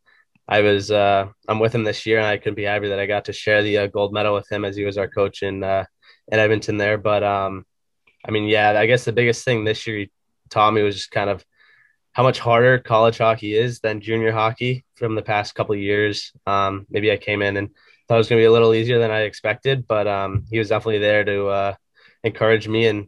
[0.47, 3.05] I was uh, I'm with him this year, and I couldn't be happier that I
[3.05, 5.63] got to share the uh, gold medal with him as he was our coach in
[5.63, 5.85] uh,
[6.31, 6.97] in Edmonton there.
[6.97, 7.65] But um,
[8.25, 10.07] I mean, yeah, I guess the biggest thing this year
[10.49, 11.43] taught me was just kind of
[12.11, 16.33] how much harder college hockey is than junior hockey from the past couple years.
[16.45, 17.69] Um, maybe I came in and
[18.07, 20.57] thought it was going to be a little easier than I expected, but um, he
[20.57, 21.75] was definitely there to uh,
[22.23, 23.07] encourage me and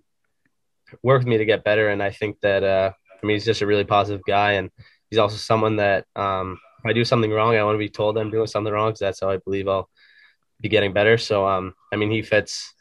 [1.04, 1.90] work with me to get better.
[1.90, 4.70] And I think that uh, I mean he's just a really positive guy, and
[5.10, 8.18] he's also someone that um, if I do something wrong, I want to be told
[8.18, 9.90] I'm doing something wrong because that's how I believe I'll
[10.60, 11.18] be getting better.
[11.18, 12.74] So um, I mean he fits,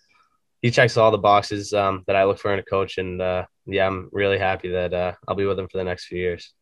[0.63, 3.47] he checks all the boxes um, that I look for in a coach, and uh,
[3.67, 6.53] yeah, I'm really happy that uh, I'll be with him for the next few years.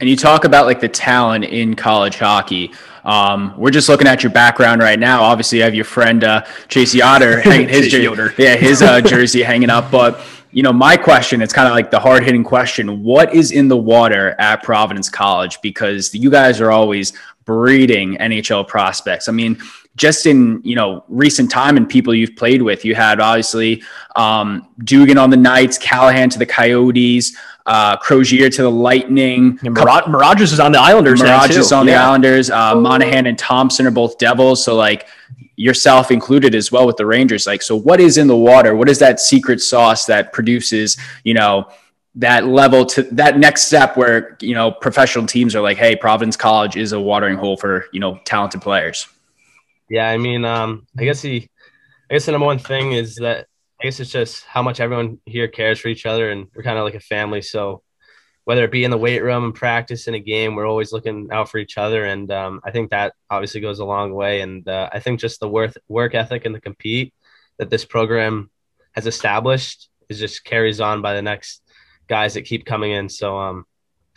[0.00, 2.72] And you talk about like the talent in college hockey.
[3.04, 5.22] Um, we're just looking at your background right now.
[5.22, 9.42] Obviously, you have your friend uh, Chase Yoder hanging his jersey, yeah, his uh, jersey
[9.42, 9.90] hanging up.
[9.92, 13.04] But you know, my question, it's kind of like the hard hitting question.
[13.04, 15.58] What is in the water at Providence College?
[15.62, 17.12] Because you guys are always
[17.44, 19.28] breeding NHL prospects.
[19.28, 19.58] I mean,
[19.96, 23.82] just in you know recent time and people you've played with, you had obviously
[24.14, 29.58] um, Dugan on the Knights, Callahan to the Coyotes, uh, Crozier to the Lightning.
[29.64, 31.20] And Mirage, Mirage is on the Islanders.
[31.20, 31.94] Mirage is on yeah.
[31.94, 32.50] the Islanders.
[32.50, 34.62] Uh, Moynihan and Thompson are both Devils.
[34.64, 35.08] So like
[35.56, 37.46] yourself included as well with the Rangers.
[37.46, 38.76] Like, so what is in the water?
[38.76, 41.68] What is that secret sauce that produces, you know,
[42.14, 46.36] that level to that next step where, you know, professional teams are like, Hey, Providence
[46.36, 49.06] college is a watering hole for, you know, talented players.
[49.88, 50.08] Yeah.
[50.08, 51.46] I mean, um, I guess the,
[52.10, 53.46] I guess the number one thing is that
[53.80, 56.78] I guess it's just how much everyone here cares for each other and we're kind
[56.78, 57.42] of like a family.
[57.42, 57.82] So
[58.44, 61.28] whether it be in the weight room and practice in a game, we're always looking
[61.32, 62.04] out for each other.
[62.04, 64.40] And um, I think that obviously goes a long way.
[64.40, 67.12] And uh, I think just the work, work ethic and the compete
[67.58, 68.50] that this program
[68.92, 71.60] has established is just carries on by the next
[72.08, 73.08] guys that keep coming in.
[73.08, 73.64] So, um,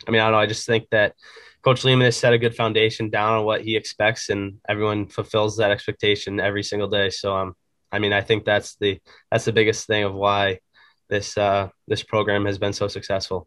[0.06, 0.38] I mean, I don't know.
[0.38, 1.14] I just think that
[1.62, 5.56] Coach Leaman has set a good foundation down on what he expects, and everyone fulfills
[5.58, 7.10] that expectation every single day.
[7.10, 7.54] So, um,
[7.92, 8.98] I mean, I think that's the
[9.30, 10.60] that's the biggest thing of why
[11.08, 13.46] this uh, this program has been so successful.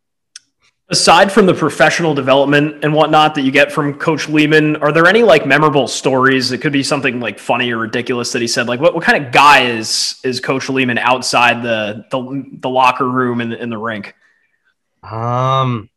[0.89, 5.07] Aside from the professional development and whatnot that you get from Coach Leaman, are there
[5.07, 6.51] any like memorable stories?
[6.51, 8.67] It could be something like funny or ridiculous that he said.
[8.67, 13.09] Like, what, what kind of guy is is Coach Leaman outside the the, the locker
[13.09, 14.13] room in the, in the rink?
[15.01, 15.89] Um,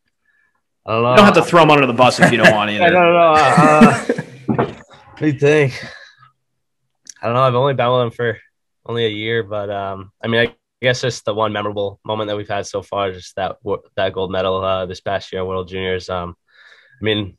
[0.86, 1.10] I don't know.
[1.10, 2.84] You don't have to throw him under the bus if you don't want either.
[2.84, 3.32] I don't know.
[3.34, 4.04] Uh,
[4.74, 5.84] what do you think?
[7.20, 7.42] I don't know.
[7.42, 8.38] I've only been with him for
[8.86, 12.28] only a year, but um, I mean, I I guess just the one memorable moment
[12.28, 13.56] that we've had so far, just that
[13.96, 16.10] that gold medal uh, this past year at World Juniors.
[16.10, 16.36] Um,
[17.00, 17.38] I mean,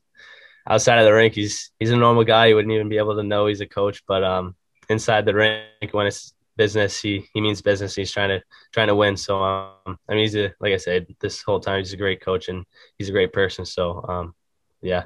[0.68, 2.46] outside of the rink, he's he's a normal guy.
[2.46, 4.56] You wouldn't even be able to know he's a coach, but um,
[4.88, 7.94] inside the rink, when it's business, he he means business.
[7.94, 8.42] He's trying to
[8.72, 9.16] trying to win.
[9.16, 12.20] So um, I mean, he's a like I said, this whole time he's a great
[12.20, 12.66] coach and
[12.98, 13.64] he's a great person.
[13.64, 14.34] So um,
[14.82, 15.04] yeah,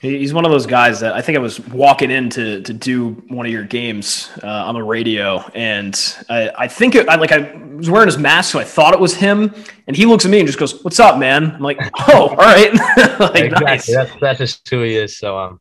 [0.00, 3.10] He's one of those guys that I think I was walking in to, to do
[3.28, 5.94] one of your games uh, on the radio, and
[6.28, 9.00] I, I think it, I like I was wearing his mask, so I thought it
[9.00, 9.54] was him.
[9.86, 11.78] And he looks at me and just goes, "What's up, man?" I'm like,
[12.08, 12.74] "Oh, all right."
[13.20, 13.64] like, exactly.
[13.64, 13.86] Nice.
[13.86, 15.16] That's that's just who he is.
[15.16, 15.60] So um,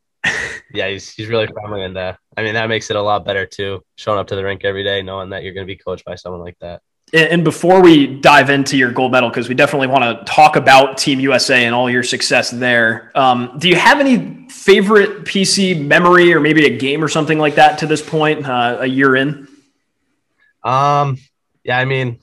[0.73, 3.45] yeah, he's he's really friendly, and uh, I mean that makes it a lot better
[3.45, 3.83] too.
[3.95, 6.15] Showing up to the rink every day, knowing that you're going to be coached by
[6.15, 6.81] someone like that.
[7.13, 10.97] And before we dive into your gold medal, because we definitely want to talk about
[10.97, 16.33] Team USA and all your success there, um, do you have any favorite PC memory
[16.33, 19.47] or maybe a game or something like that to this point, uh, a year in?
[20.63, 21.19] Um,
[21.63, 22.19] yeah, I mean,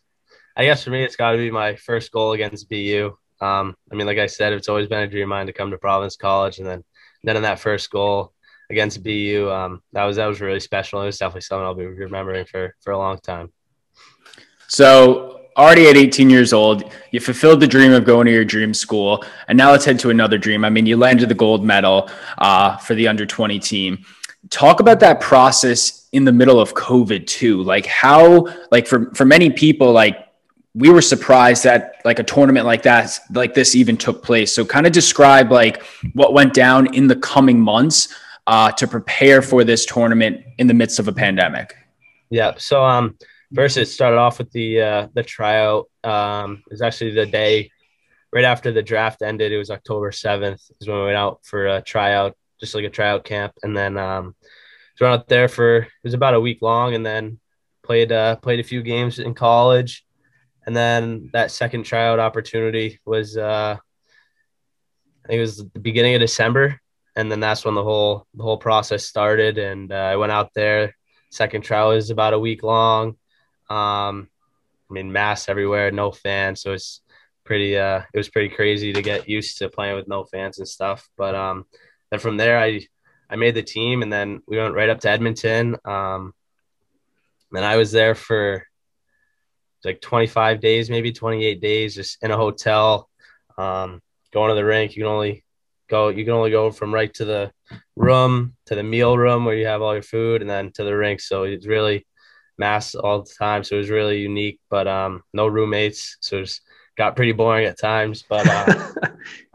[0.57, 3.17] I guess for me, it's got to be my first goal against BU.
[3.41, 5.71] Um, I mean, like I said, it's always been a dream of mine to come
[5.71, 6.83] to Providence College, and then
[7.23, 8.33] then in that first goal
[8.71, 11.03] against BU, um, that was that was really special.
[11.03, 13.53] It was definitely something I'll be remembering for for a long time.
[14.69, 18.73] So already at 18 years old, you fulfilled the dream of going to your dream
[18.73, 20.65] school, and now let's head to another dream.
[20.65, 24.05] I mean, you landed the gold medal uh, for the under 20 team.
[24.49, 27.63] Talk about that process in the middle of COVID too.
[27.63, 30.27] Like how, like for for many people, like
[30.75, 34.55] we were surprised that like a tournament like that, like this, even took place.
[34.55, 35.83] So kind of describe like
[36.15, 38.15] what went down in the coming months
[38.51, 41.69] uh, to prepare for this tournament in the midst of a pandemic.
[42.31, 42.55] Yeah.
[42.59, 43.17] So um
[43.53, 45.91] First, it started off with the uh, the tryout.
[46.05, 47.71] Um, it was actually the day
[48.33, 49.51] right after the draft ended.
[49.51, 52.91] It was October seventh is when we went out for a tryout, just like a
[52.91, 54.37] tryout camp, and then um,
[55.01, 57.41] went out there for it was about a week long, and then
[57.83, 60.07] played uh, played a few games in college,
[60.65, 63.77] and then that second tryout opportunity was uh,
[65.25, 66.81] I think it was the beginning of December,
[67.21, 70.53] and then that's when the whole the whole process started, and uh, I went out
[70.55, 70.97] there.
[71.31, 73.11] Second trial was about a week long.
[73.69, 74.29] Um,
[74.91, 77.03] I mean, mass everywhere, no fans, so it's
[77.45, 77.77] pretty.
[77.77, 81.09] Uh, it was pretty crazy to get used to playing with no fans and stuff.
[81.17, 81.67] But um,
[82.11, 82.81] then from there, I
[83.29, 85.77] I made the team, and then we went right up to Edmonton.
[85.85, 86.33] Um,
[87.53, 88.65] and I was there for
[89.85, 93.09] like 25 days, maybe 28 days, just in a hotel.
[93.59, 94.01] Um,
[94.33, 95.45] going to the rink, you can only
[95.91, 96.09] go.
[96.09, 97.53] You can only go from right to the
[97.97, 100.97] room to the meal room where you have all your food, and then to the
[100.97, 101.21] rink.
[101.21, 102.07] So it's really
[102.59, 104.61] mass all the time, so it was really unique.
[104.71, 106.61] But um, no roommates, so it was,
[106.97, 108.25] got pretty boring at times.
[108.29, 108.93] But uh,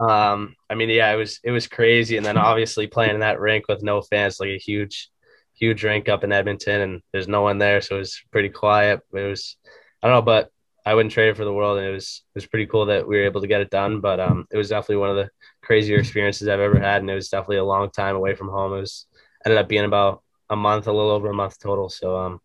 [0.04, 2.16] um, I mean, yeah, it was it was crazy.
[2.16, 5.10] And then obviously playing in that rink with no fans, like a huge,
[5.54, 9.00] huge rink up in Edmonton, and there's no one there, so it was pretty quiet.
[9.14, 9.56] It was
[10.02, 10.50] I don't know, but
[10.84, 13.08] I wouldn't trade it for the world, and it was it was pretty cool that
[13.08, 14.00] we were able to get it done.
[14.00, 15.30] But um, it was definitely one of the
[15.66, 18.72] crazier experiences I've ever had, and it was definitely a long time away from home.
[18.72, 19.06] It was
[19.44, 21.88] ended up being about a month, a little over a month total.
[21.88, 22.40] So um,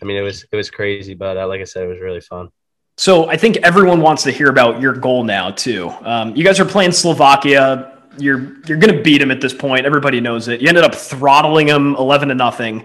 [0.00, 2.20] I mean, it was it was crazy, but uh, like I said, it was really
[2.20, 2.50] fun.
[2.98, 5.88] So I think everyone wants to hear about your goal now too.
[6.02, 7.94] Um, you guys are playing Slovakia.
[8.18, 9.86] You're you're going to beat them at this point.
[9.86, 10.60] Everybody knows it.
[10.60, 12.84] You ended up throttling them eleven to nothing,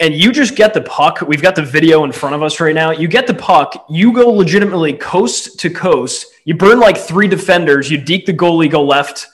[0.00, 1.20] and you just get the puck.
[1.22, 2.90] We've got the video in front of us right now.
[2.90, 3.86] You get the puck.
[3.88, 6.26] You go legitimately coast to coast.
[6.44, 7.90] You burn like three defenders.
[7.90, 9.26] You deke the goalie, go left.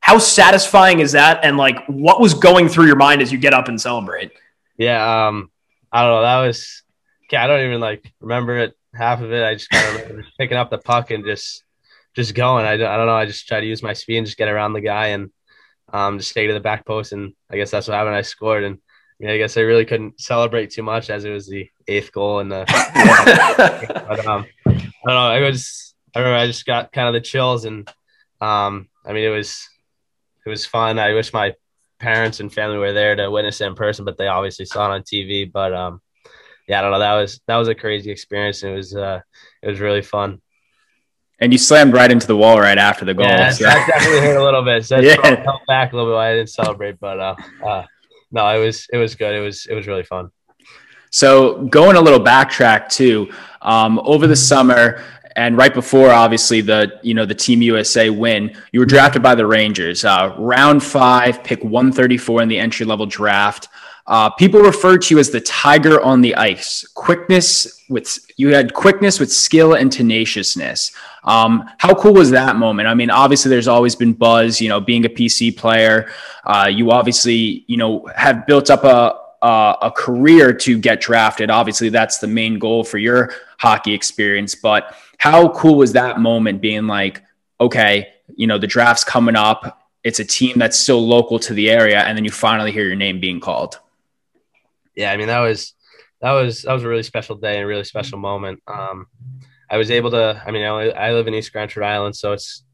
[0.00, 1.44] How satisfying is that?
[1.44, 4.32] And like, what was going through your mind as you get up and celebrate?
[4.76, 5.50] Yeah, um,
[5.92, 6.22] I don't know.
[6.22, 6.82] That was.
[7.26, 9.44] Okay, I don't even like remember it half of it.
[9.44, 11.64] I just kind of picking up the puck and just
[12.14, 12.64] just going.
[12.64, 13.16] I, I don't know.
[13.16, 15.30] I just try to use my speed and just get around the guy and
[15.92, 17.12] um, just stay to the back post.
[17.12, 18.16] And I guess that's what happened.
[18.16, 18.64] I scored.
[18.64, 18.78] And
[19.18, 22.40] mean, I guess I really couldn't celebrate too much as it was the eighth goal.
[22.40, 22.64] And the,
[24.08, 25.12] but, um, I don't know.
[25.12, 27.64] I was, I remember I just got kind of the chills.
[27.64, 27.88] And
[28.40, 29.68] um, I mean, it was,
[30.44, 30.98] it was fun.
[30.98, 31.54] I wish my
[31.98, 34.94] parents and family were there to witness it in person, but they obviously saw it
[34.94, 35.50] on TV.
[35.50, 36.00] But um,
[36.68, 36.98] yeah, I don't know.
[36.98, 38.62] That was that was a crazy experience.
[38.62, 39.20] It was uh,
[39.62, 40.40] it was really fun.
[41.38, 43.26] And you slammed right into the wall right after the goal.
[43.26, 43.64] Yeah, so.
[43.64, 44.86] that definitely hurt a little bit.
[44.86, 46.16] So yeah, held back a little bit.
[46.16, 47.84] I didn't celebrate, but uh, uh,
[48.36, 49.34] no, it was it was good.
[49.34, 50.30] It was it was really fun.
[51.10, 53.32] So going a little backtrack too,
[53.62, 55.02] um, over the summer
[55.36, 59.34] and right before obviously the you know the Team USA win, you were drafted by
[59.34, 63.68] the Rangers, uh, round five, pick 134 in the entry level draft.
[64.08, 66.86] Uh, people refer to you as the tiger on the ice.
[66.94, 70.92] Quickness with you had quickness with skill and tenaciousness.
[71.24, 72.88] Um, how cool was that moment?
[72.88, 74.60] I mean, obviously, there's always been buzz.
[74.60, 76.08] You know, being a PC player,
[76.44, 81.50] uh, you obviously you know have built up a a, a career to get drafted.
[81.50, 84.54] Obviously, that's the main goal for your hockey experience.
[84.54, 86.60] But how cool was that moment?
[86.60, 87.24] Being like,
[87.60, 89.82] okay, you know, the draft's coming up.
[90.04, 92.94] It's a team that's still local to the area, and then you finally hear your
[92.94, 93.80] name being called
[94.96, 95.74] yeah, I mean that was
[96.20, 98.62] that was that was a really special day and a really special moment.
[98.66, 99.06] Um,
[99.70, 100.42] I was able to.
[100.44, 102.64] I mean, I, only, I live in East Greenwich, so it's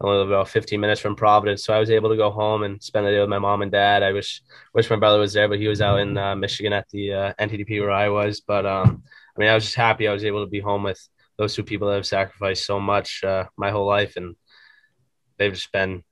[0.00, 1.64] only about 15 minutes from Providence.
[1.64, 3.70] So I was able to go home and spend the day with my mom and
[3.70, 4.02] dad.
[4.02, 4.42] I wish
[4.74, 7.32] wish my brother was there, but he was out in uh, Michigan at the uh,
[7.38, 8.40] NTDP where I was.
[8.40, 9.02] But um,
[9.36, 11.00] I mean, I was just happy I was able to be home with
[11.38, 14.36] those two people that have sacrificed so much uh, my whole life, and
[15.38, 16.02] they've just been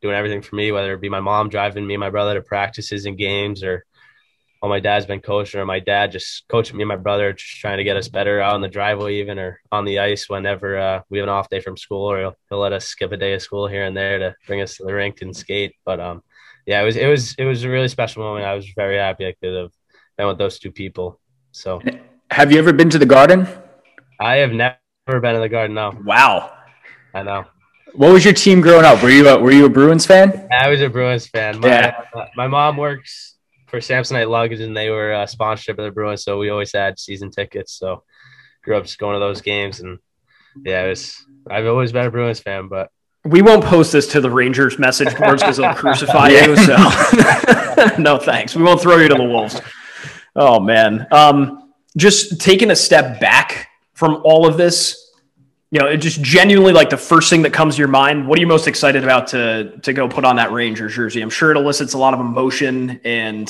[0.00, 0.72] doing everything for me.
[0.72, 3.84] Whether it be my mom driving me and my brother to practices and games, or
[4.62, 7.58] while my dad's been coaching or my dad just coaching me and my brother just
[7.58, 10.78] trying to get us better out on the driveway even or on the ice whenever
[10.78, 13.16] uh, we have an off day from school or he'll, he'll, let us skip a
[13.16, 15.74] day of school here and there to bring us to the rink and skate.
[15.84, 16.22] But um
[16.64, 18.46] yeah it was it was it was a really special moment.
[18.46, 19.72] I was very happy i could have
[20.16, 21.18] been with those two people.
[21.50, 21.80] So
[22.30, 23.48] have you ever been to the garden?
[24.20, 25.92] I have never been in the garden no.
[26.04, 26.56] Wow.
[27.12, 27.46] I know.
[27.94, 29.02] What was your team growing up?
[29.02, 30.48] Were you a, were you a bruins fan?
[30.52, 31.58] I was a bruins fan.
[31.58, 32.04] My, yeah.
[32.36, 33.31] My mom works
[33.72, 36.98] for Samsonite Luggage, and they were a sponsorship of the Bruins, so we always had
[36.98, 37.72] season tickets.
[37.72, 38.04] So
[38.62, 39.98] grew up just going to those games, and
[40.62, 41.24] yeah, it was.
[41.50, 42.90] I've always been a Bruins fan, but
[43.24, 46.54] we won't post this to the Rangers message boards because they'll crucify you.
[46.54, 46.76] So
[47.98, 48.54] no thanks.
[48.54, 49.58] We won't throw you to the wolves.
[50.36, 55.01] Oh man, um, just taking a step back from all of this.
[55.72, 58.28] You know, it just genuinely like the first thing that comes to your mind.
[58.28, 61.22] What are you most excited about to to go put on that Rangers jersey?
[61.22, 63.48] I'm sure it elicits a lot of emotion and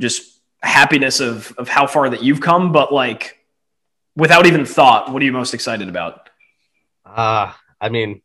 [0.00, 2.72] just happiness of of how far that you've come.
[2.72, 3.44] But like,
[4.16, 6.30] without even thought, what are you most excited about?
[7.04, 8.22] Uh, I mean,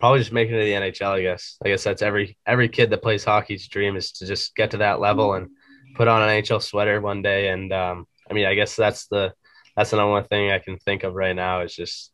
[0.00, 1.10] probably just making it to the NHL.
[1.10, 1.58] I guess.
[1.62, 4.78] I guess that's every every kid that plays hockey's dream is to just get to
[4.78, 5.50] that level and
[5.94, 7.48] put on an NHL sweater one day.
[7.48, 9.34] And um, I mean, I guess that's the
[9.76, 12.12] that's the one thing I can think of right now is just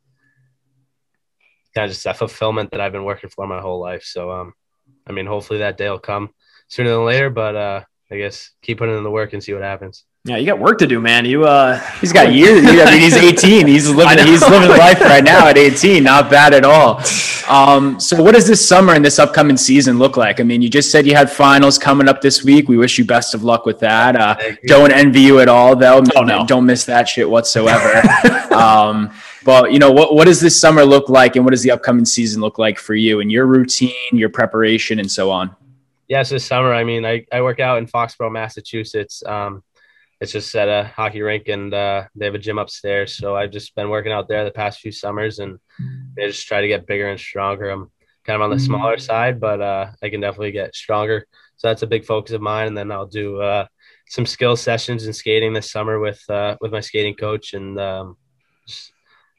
[1.85, 4.03] of just that fulfillment that I've been working for my whole life.
[4.05, 4.53] So, um,
[5.07, 6.31] I mean, hopefully that day will come
[6.69, 7.31] sooner than later.
[7.31, 10.05] But uh, I guess keep putting in the work and see what happens.
[10.25, 11.25] Yeah, you got work to do, man.
[11.25, 12.67] You uh, he's got years.
[12.67, 13.67] I mean, he's 18.
[13.67, 14.27] He's living.
[14.27, 16.03] he's living life right now at 18.
[16.03, 17.01] Not bad at all.
[17.49, 20.39] Um, so, what does this summer and this upcoming season look like?
[20.39, 22.69] I mean, you just said you had finals coming up this week.
[22.69, 24.17] We wish you best of luck with that.
[24.17, 26.03] Uh, don't envy you at all, though.
[26.15, 26.45] Oh, no.
[26.47, 28.03] Don't miss that shit whatsoever.
[28.53, 29.11] um,
[29.45, 32.05] but you know, what what does this summer look like, and what does the upcoming
[32.05, 35.55] season look like for you and your routine, your preparation, and so on?
[36.09, 36.73] Yes, this summer.
[36.73, 39.23] I mean, I, I work out in Foxborough, Massachusetts.
[39.27, 39.63] Um,
[40.21, 43.15] it's just at a hockey rink, and uh, they have a gym upstairs.
[43.15, 45.59] So I've just been working out there the past few summers, and
[46.19, 47.71] I just try to get bigger and stronger.
[47.71, 47.91] I'm
[48.25, 51.27] kind of on the smaller side, but uh, I can definitely get stronger.
[51.57, 52.69] So that's a big focus of mine.
[52.69, 53.67] And then I'll do uh,
[54.09, 58.17] some skill sessions and skating this summer with uh, with my skating coach, and um,
[58.67, 58.93] just,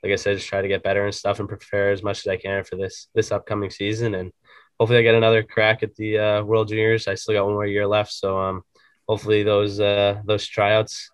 [0.03, 2.27] like I said, just try to get better and stuff, and prepare as much as
[2.27, 4.15] I can for this this upcoming season.
[4.15, 4.31] And
[4.79, 7.07] hopefully, I get another crack at the uh, World Juniors.
[7.07, 8.63] I still got one more year left, so um,
[9.07, 11.09] hopefully those uh, those tryouts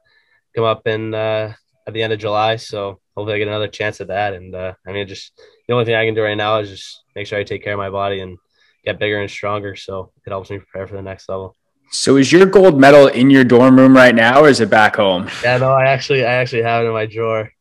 [0.55, 1.53] come up and uh,
[1.87, 2.55] at the end of July.
[2.57, 4.33] So hopefully I get another chance at that.
[4.33, 5.31] And uh, I mean, just
[5.67, 7.73] the only thing I can do right now is just make sure I take care
[7.73, 8.37] of my body and
[8.83, 9.75] get bigger and stronger.
[9.75, 11.55] So it helps me prepare for the next level.
[11.91, 14.95] So is your gold medal in your dorm room right now, or is it back
[14.95, 15.29] home?
[15.43, 17.51] Yeah, no, I actually, I actually have it in my drawer.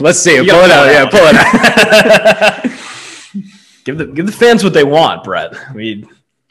[0.00, 0.48] Let's see it.
[0.48, 0.86] Pull it out.
[0.86, 2.62] Yeah, pull it out.
[3.84, 5.54] give the give the fans what they want, Brett.
[5.74, 6.04] We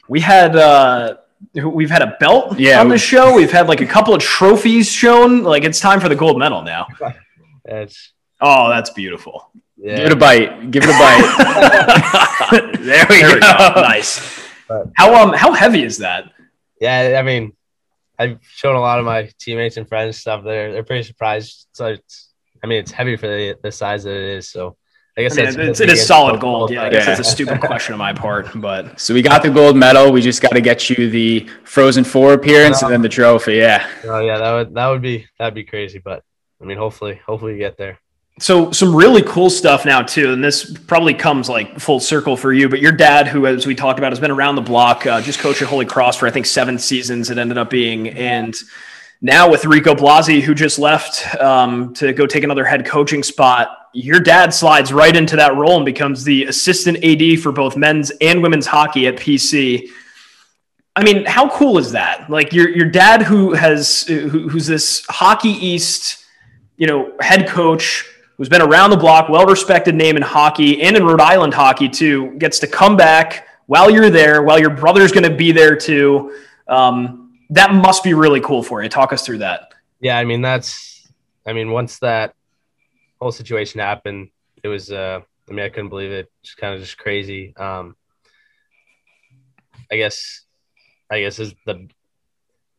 [0.08, 1.16] we had uh
[1.54, 3.34] we've had a belt Yeah, on the show.
[3.34, 5.42] We've had like a couple of trophies shown.
[5.42, 6.86] Like it's time for the gold medal now.
[7.64, 9.50] That's Oh, that's beautiful.
[9.78, 9.96] yeah.
[9.96, 10.70] Give it a bite.
[10.70, 12.78] Give it a bite.
[12.80, 13.72] there we There we go.
[13.74, 13.80] go.
[13.80, 14.20] Nice.
[14.68, 14.86] Right.
[14.96, 16.32] How um how heavy is that?
[16.80, 17.52] Yeah, I mean,
[18.18, 20.42] I've shown a lot of my teammates and friends stuff.
[20.44, 21.68] They're they're pretty surprised.
[21.72, 22.25] So it's,
[22.66, 24.50] I mean, it's heavy for the, the size that it is.
[24.50, 24.76] So
[25.16, 26.72] I I guess mean, that's it's, it is solid gold.
[26.72, 27.14] Yeah, I guess Yeah.
[27.14, 30.10] that's a stupid question on my part, but So we got the gold medal.
[30.10, 33.54] We just got to get you the Frozen Four appearance and then the trophy.
[33.54, 33.88] Yeah.
[34.04, 36.00] Oh yeah, that would that would be that'd be crazy.
[36.00, 36.24] But
[36.60, 37.98] I mean, hopefully, hopefully you get there.
[38.38, 42.52] So some really cool stuff now too, and this probably comes like full circle for
[42.52, 42.68] you.
[42.68, 45.38] But your dad, who as we talked about, has been around the block, uh, just
[45.38, 47.30] coached at Holy Cross for I think seven seasons.
[47.30, 48.54] It ended up being, and
[49.20, 53.88] now with Rico Blasi, who just left um, to go take another head coaching spot,
[53.92, 58.10] your dad slides right into that role and becomes the assistant AD for both men's
[58.20, 59.88] and women's hockey at PC.
[60.94, 62.28] I mean, how cool is that?
[62.28, 66.24] Like your your dad, who has who, who's this Hockey East,
[66.76, 68.04] you know, head coach
[68.36, 71.88] who's been around the block, well respected name in hockey and in Rhode Island hockey
[71.88, 75.74] too, gets to come back while you're there, while your brother's going to be there
[75.74, 76.36] too.
[76.68, 78.88] Um, that must be really cool for you.
[78.88, 79.72] Talk us through that.
[80.00, 81.08] Yeah, I mean that's
[81.46, 82.34] I mean once that
[83.20, 84.30] whole situation happened,
[84.62, 86.30] it was uh I mean I couldn't believe it.
[86.42, 87.54] Just kind of just crazy.
[87.56, 87.96] Um
[89.90, 90.44] I guess
[91.10, 91.88] I guess is the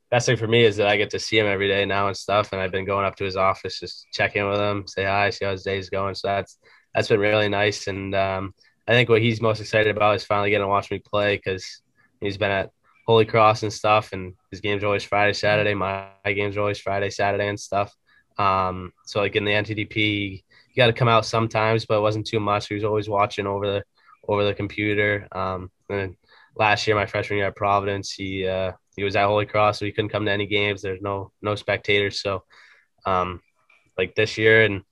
[0.09, 2.15] best thing for me is that I get to see him every day now and
[2.15, 5.05] stuff and I've been going up to his office just check in with him, say
[5.05, 6.15] hi, see how his day's going.
[6.15, 6.57] So that's
[6.93, 8.53] that's been really nice and um
[8.87, 11.81] I think what he's most excited about is finally getting to watch me play because
[12.21, 12.71] he's been at
[13.07, 15.73] Holy Cross and stuff, and his games are always Friday, Saturday.
[15.73, 17.95] My, games are always Friday, Saturday, and stuff.
[18.37, 22.27] Um, so like in the NTDP, you got to come out sometimes, but it wasn't
[22.27, 22.67] too much.
[22.67, 23.83] He was always watching over the
[24.27, 25.27] over the computer.
[25.31, 26.17] Um, and
[26.55, 29.85] last year, my freshman year at Providence, he uh, he was at Holy Cross, so
[29.85, 30.81] he couldn't come to any games.
[30.81, 32.43] There's no no spectators, so
[33.05, 33.41] um,
[33.97, 34.83] like this year and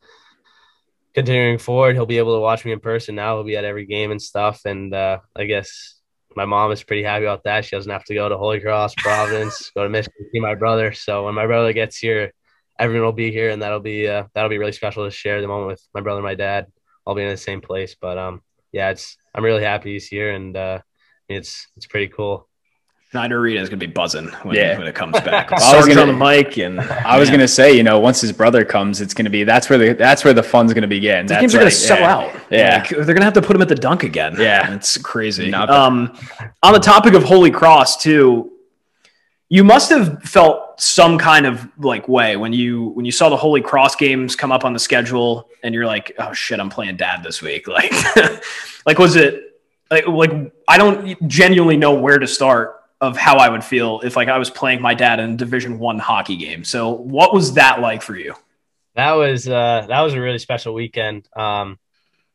[1.13, 3.36] continuing forward, he'll be able to watch me in person now.
[3.36, 5.95] He'll be at every game and stuff, and uh, I guess
[6.36, 7.65] my mom is pretty happy about that.
[7.65, 10.91] She doesn't have to go to Holy Cross, Providence, go to Michigan, see my brother.
[10.93, 12.31] So when my brother gets here,
[12.79, 15.47] everyone will be here, and that'll be uh, that'll be really special to share the
[15.47, 16.67] moment with my brother and my dad.
[17.05, 20.31] I'll be in the same place, but um, yeah, it's I'm really happy he's here,
[20.31, 20.79] and uh,
[21.29, 22.49] it's it's pretty cool.
[23.12, 24.78] Schneider Arena is going to be buzzing when, Yeah.
[24.78, 25.51] when it comes back.
[25.56, 28.20] Well, I was gonna- on the mic, and I was gonna say, you know, once
[28.20, 31.26] his brother comes, it's gonna be that's where the that's where the fun's gonna begin.
[31.28, 32.16] The games are going to sell yeah.
[32.16, 32.36] out.
[32.49, 32.78] Yeah.
[32.80, 34.36] Like, they're going to have to put him at the dunk again.
[34.38, 34.74] Yeah.
[34.74, 35.49] it's crazy.
[35.49, 36.18] Not Um,
[36.62, 38.51] on the topic of Holy Cross too,
[39.49, 43.38] you must have felt some kind of like way when you when you saw the
[43.38, 46.97] Holy Cross games come up on the schedule, and you're like, oh shit, I'm playing
[46.97, 47.66] dad this week.
[47.76, 47.93] Like,
[48.86, 50.32] like was it like like
[50.68, 52.76] I don't genuinely know where to start
[53.06, 55.80] of how I would feel if like I was playing my dad in a Division
[55.80, 56.64] One hockey game.
[56.64, 58.36] So, what was that like for you?
[58.95, 61.28] That was uh, that was a really special weekend.
[61.36, 61.78] Um,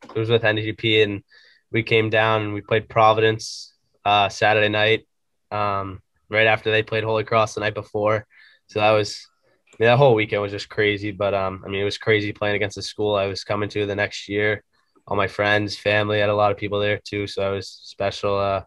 [0.05, 1.23] it was with NDP, and
[1.71, 3.73] we came down and we played Providence
[4.05, 5.07] uh, Saturday night.
[5.51, 8.27] Um, right after they played Holy Cross the night before,
[8.68, 9.27] so that was
[9.73, 11.11] I mean, that whole weekend was just crazy.
[11.11, 13.87] But um, I mean, it was crazy playing against the school I was coming to
[13.87, 14.62] the next year.
[15.07, 18.39] All my friends, family, had a lot of people there too, so it was special.
[18.39, 18.62] Uh,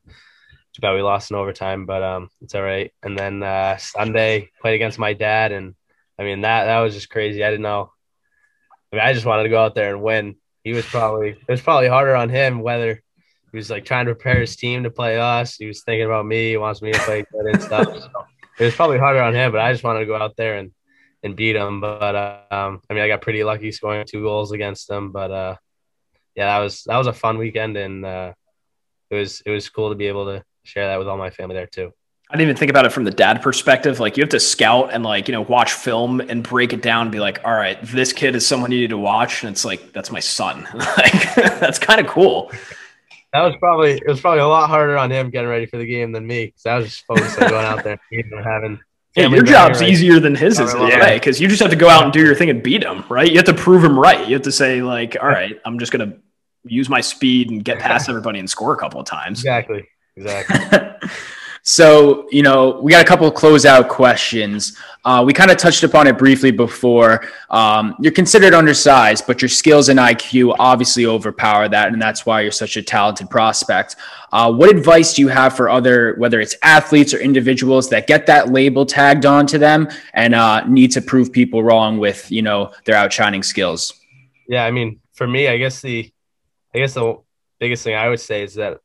[0.74, 2.92] too bad we lost in overtime, but um, it's all right.
[3.04, 5.76] And then uh, Sunday played against my dad, and
[6.18, 7.44] I mean that that was just crazy.
[7.44, 7.92] I didn't know.
[8.92, 10.36] I mean, I just wanted to go out there and win.
[10.64, 13.02] He was probably it was probably harder on him whether
[13.52, 15.58] he was like trying to prepare his team to play us.
[15.58, 16.50] He was thinking about me.
[16.50, 17.88] He wants me to play good and stuff.
[17.88, 18.10] So
[18.60, 20.72] it was probably harder on him, but I just wanted to go out there and
[21.22, 21.82] and beat him.
[21.82, 25.12] But uh, um, I mean, I got pretty lucky scoring two goals against him.
[25.12, 25.56] But uh,
[26.36, 28.34] yeah, that was that was a fun weekend, and uh,
[29.12, 31.56] it was it was cool to be able to share that with all my family
[31.56, 31.94] there too.
[32.30, 34.00] I didn't even think about it from the dad perspective.
[34.00, 37.04] Like you have to scout and like, you know, watch film and break it down
[37.04, 39.44] and be like, all right, this kid is someone you need to watch.
[39.44, 40.68] And it's like, that's my son.
[40.98, 42.52] like that's kind of cool.
[43.34, 45.86] That was probably it was probably a lot harder on him getting ready for the
[45.86, 48.80] game than me because I was just focused on going out there and having.
[49.16, 49.92] Yeah, your job's right?
[49.92, 51.00] easier than his is in a Yeah.
[51.02, 53.04] way because you just have to go out and do your thing and beat him,
[53.10, 53.30] right?
[53.30, 54.28] You have to prove him right.
[54.28, 56.14] You have to say like, all right, I'm just gonna
[56.66, 59.38] use my speed and get past everybody and score a couple of times.
[59.42, 59.88] Exactly.
[60.16, 61.10] Exactly.
[61.66, 64.78] So, you know, we got a couple of closeout questions.
[65.06, 67.26] Uh, we kind of touched upon it briefly before.
[67.50, 72.42] Um, you're considered undersized, but your skills and IQ obviously overpower that, and that's why
[72.42, 73.96] you're such a talented prospect.
[74.34, 78.26] Uh, what advice do you have for other, whether it's athletes or individuals that get
[78.26, 82.74] that label tagged onto them and uh, need to prove people wrong with, you know,
[82.84, 83.94] their outshining skills?
[84.50, 86.12] Yeah, I mean, for me, I guess the,
[86.76, 87.20] I guess the
[87.58, 88.82] biggest thing I would say is that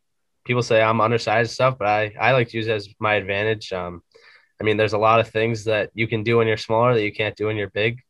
[0.49, 3.70] people say I'm undersized stuff, but I, I like to use it as my advantage.
[3.70, 4.03] Um,
[4.59, 7.05] I mean, there's a lot of things that you can do when you're smaller that
[7.05, 8.01] you can't do when you're big.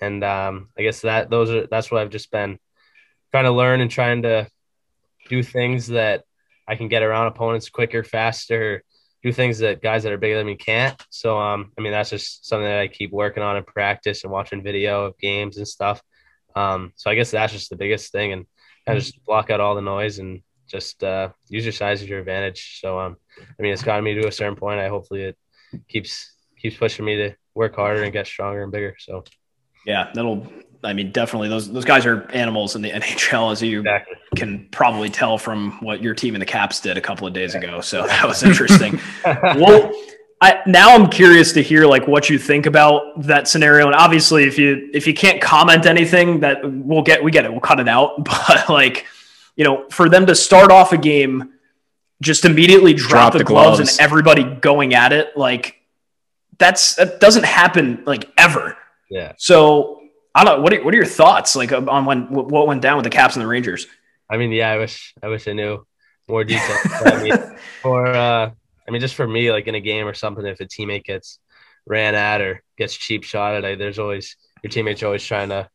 [0.00, 2.58] And um, I guess that those are that's what I've just been
[3.32, 4.48] trying to learn and trying to
[5.28, 6.22] do things that
[6.68, 8.84] I can get around opponents quicker, faster,
[9.24, 11.04] do things that guys that are bigger than me can't.
[11.10, 14.32] So um, I mean that's just something that I keep working on in practice and
[14.32, 16.00] watching video of games and stuff.
[16.54, 18.46] Um, so I guess that's just the biggest thing and
[18.86, 22.08] kind of just block out all the noise and just uh, use your size as
[22.08, 22.80] your advantage.
[22.80, 24.78] So um, I mean, it's gotten me to a certain point.
[24.80, 25.38] I hopefully it
[25.88, 28.94] keeps keeps pushing me to work harder and get stronger and bigger.
[28.98, 29.24] So
[29.86, 30.46] yeah, that'll.
[30.84, 34.16] I mean, definitely those those guys are animals in the NHL, as you exactly.
[34.36, 37.54] can probably tell from what your team in the Caps did a couple of days
[37.54, 37.80] ago.
[37.80, 39.00] So that was interesting.
[39.24, 39.92] well.
[40.40, 43.86] I, now I'm curious to hear like what you think about that scenario.
[43.86, 47.50] And obviously, if you if you can't comment anything, that we'll get we get it,
[47.50, 48.24] we'll cut it out.
[48.24, 49.04] But like,
[49.58, 51.52] you know, for them to start off a game,
[52.22, 55.74] just immediately drop, drop the, the gloves, gloves and everybody going at it, like
[56.58, 58.76] that's that doesn't happen like ever.
[59.10, 59.32] Yeah.
[59.36, 60.00] So
[60.34, 60.62] I don't.
[60.62, 63.34] What are, what are your thoughts like on when what went down with the Caps
[63.34, 63.88] and the Rangers?
[64.30, 65.84] I mean, yeah, I wish I wish I knew
[66.28, 66.78] more detail.
[67.04, 68.50] I mean, for uh,
[68.86, 71.40] I mean, just for me, like in a game or something, if a teammate gets
[71.84, 75.68] ran at or gets cheap shot at, there's always your teammates always trying to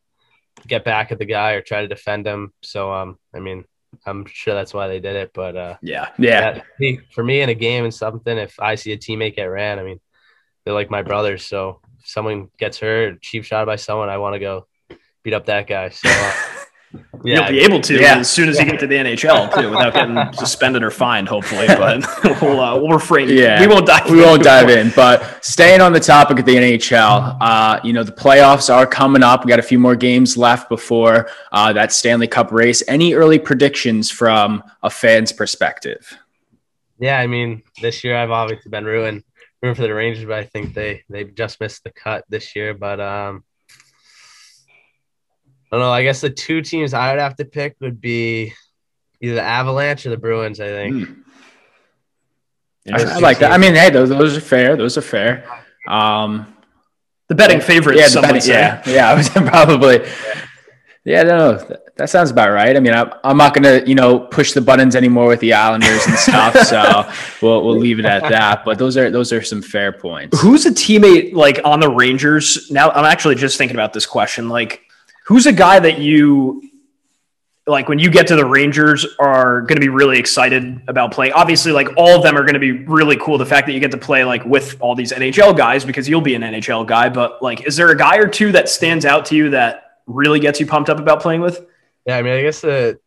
[0.66, 2.52] get back at the guy or try to defend him.
[2.62, 3.64] So, um, I mean,
[4.06, 5.30] I'm sure that's why they did it.
[5.34, 6.60] But uh, yeah, yeah.
[6.78, 9.78] That, for me in a game and something, if I see a teammate get ran,
[9.78, 10.00] I mean,
[10.64, 11.46] they're like my brothers.
[11.46, 14.66] So if someone gets hurt, cheap shot by someone, I want to go
[15.22, 15.90] beat up that guy.
[15.90, 16.08] So.
[16.08, 16.32] Uh,
[17.24, 18.18] Yeah, you'll be able to yeah.
[18.18, 21.66] as soon as you get to the NHL too, without getting suspended or fined, hopefully.
[21.66, 22.04] But
[22.42, 23.28] we'll uh, we'll refrain.
[23.28, 24.10] Yeah, we won't dive.
[24.10, 24.92] We won't dive in.
[24.94, 29.22] But staying on the topic of the NHL, uh, you know the playoffs are coming
[29.22, 29.44] up.
[29.44, 32.82] We got a few more games left before uh, that Stanley Cup race.
[32.86, 36.18] Any early predictions from a fan's perspective?
[36.98, 39.24] Yeah, I mean, this year I've obviously been ruined,
[39.62, 42.74] rooting for the Rangers, but I think they they just missed the cut this year.
[42.74, 43.44] But um,
[45.70, 45.92] don't know.
[45.92, 48.52] I guess the two teams I would have to pick would be
[49.20, 50.60] either the Avalanche or the Bruins.
[50.60, 50.94] I think.
[50.94, 51.24] Mm.
[52.92, 53.52] I, I, like that.
[53.52, 54.76] I mean, hey, those those are fair.
[54.76, 55.48] Those are fair.
[55.88, 56.54] Um,
[57.28, 58.14] the betting favorites.
[58.14, 59.10] Yeah, betting, yeah, yeah.
[59.10, 60.06] I was probably.
[61.06, 62.74] Yeah, no, that, that sounds about right.
[62.74, 66.06] I mean, I, I'm not gonna, you know, push the buttons anymore with the Islanders
[66.06, 67.10] and stuff, so
[67.46, 68.64] we'll we'll leave it at that.
[68.64, 70.40] But those are those are some fair points.
[70.40, 72.70] Who's a teammate like on the Rangers?
[72.70, 74.48] Now, I'm actually just thinking about this question.
[74.48, 74.80] Like,
[75.26, 76.62] Who's a guy that you
[77.66, 81.32] like when you get to the Rangers are going to be really excited about playing?
[81.32, 83.38] Obviously, like all of them are going to be really cool.
[83.38, 86.20] The fact that you get to play like with all these NHL guys because you'll
[86.20, 87.08] be an NHL guy.
[87.08, 90.40] But like, is there a guy or two that stands out to you that really
[90.40, 91.64] gets you pumped up about playing with?
[92.06, 92.98] Yeah, I mean, I guess the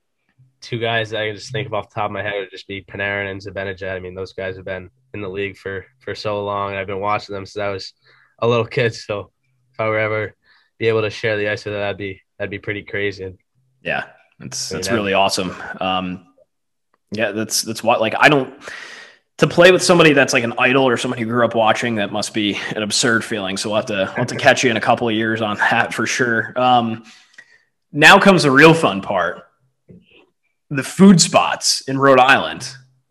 [0.61, 2.49] two guys that I can just think of off the top of my head would
[2.49, 3.95] just be Panarin and Zibanejad.
[3.95, 6.87] I mean, those guys have been in the league for for so long, and I've
[6.87, 7.93] been watching them since I was
[8.39, 8.95] a little kid.
[8.95, 9.31] So
[9.73, 10.35] if I were ever
[10.77, 13.37] be able to share the ice with that, that'd be that'd be pretty crazy.
[13.81, 14.05] Yeah,
[14.39, 15.55] that's that's really awesome.
[15.79, 16.27] Um,
[17.11, 18.53] yeah, that's that's what like I don't
[19.37, 21.95] to play with somebody that's like an idol or someone who grew up watching.
[21.95, 23.57] That must be an absurd feeling.
[23.57, 25.57] So we'll have to we'll have to catch you in a couple of years on
[25.57, 26.53] that for sure.
[26.59, 27.03] Um,
[27.91, 29.43] now comes the real fun part:
[30.69, 32.67] the food spots in Rhode Island.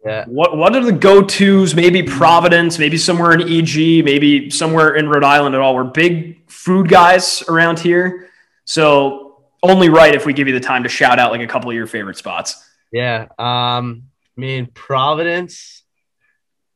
[0.06, 0.24] Yeah.
[0.26, 1.74] What what are the go tos?
[1.74, 5.74] Maybe Providence, maybe somewhere in EG, maybe somewhere in Rhode Island at all.
[5.74, 8.30] We're big food guys around here,
[8.64, 11.70] so only right if we give you the time to shout out like a couple
[11.70, 12.64] of your favorite spots.
[12.92, 13.26] Yeah.
[13.36, 14.04] Um.
[14.36, 15.82] I mean Providence.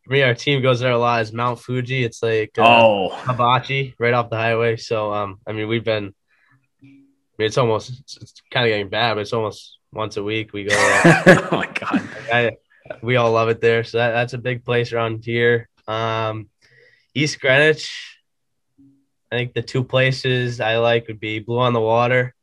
[0.03, 1.22] For me, our team goes there a lot.
[1.22, 2.03] Is Mount Fuji?
[2.03, 4.76] It's like uh, oh hibachi right off the highway.
[4.76, 6.14] So um, I mean we've been.
[6.83, 6.87] I
[7.39, 10.53] mean, it's almost it's, it's kind of getting bad, but it's almost once a week
[10.53, 10.74] we go.
[10.74, 12.09] oh my god!
[12.33, 12.51] I,
[13.03, 13.84] we all love it there.
[13.84, 15.68] So that, that's a big place around here.
[15.86, 16.49] Um,
[17.14, 18.18] East Greenwich,
[19.32, 22.34] I think the two places I like would be Blue on the Water,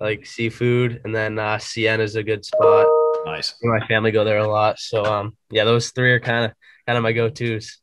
[0.00, 2.86] like seafood, and then uh, Siena is a good spot.
[3.24, 3.54] Nice.
[3.62, 6.52] My family go there a lot, so um, yeah, those three are kind of
[6.86, 7.81] kind of my go tos.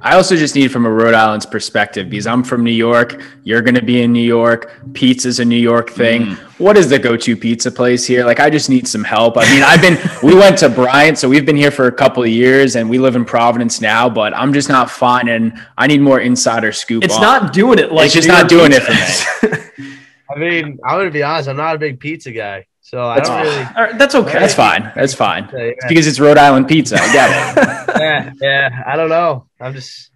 [0.00, 3.22] I also just need from a Rhode Island's perspective because I'm from New York.
[3.44, 4.70] You're going to be in New York.
[4.92, 6.22] Pizza's a New York thing.
[6.22, 6.36] Mm.
[6.58, 8.24] What is the go-to pizza place here?
[8.24, 9.38] Like, I just need some help.
[9.38, 9.98] I mean, I've been.
[10.22, 12.98] we went to Bryant, so we've been here for a couple of years, and we
[12.98, 14.08] live in Providence now.
[14.10, 15.52] But I'm just not finding.
[15.78, 17.02] I need more insider scoop.
[17.02, 19.70] It's on- not doing it like It's just New not York doing it for pizza.
[20.30, 21.48] I mean, I'm gonna be honest.
[21.48, 23.46] I'm not a big pizza guy, so I That's don't fine.
[23.46, 23.64] really.
[23.76, 24.38] All right, that's okay.
[24.38, 24.92] That's fine.
[24.94, 25.48] That's fine.
[25.52, 26.94] Yeah, It's because it's Rhode Island pizza.
[27.00, 27.94] I get it.
[28.00, 28.82] yeah, yeah.
[28.86, 29.46] I don't know.
[29.60, 30.10] I'm just.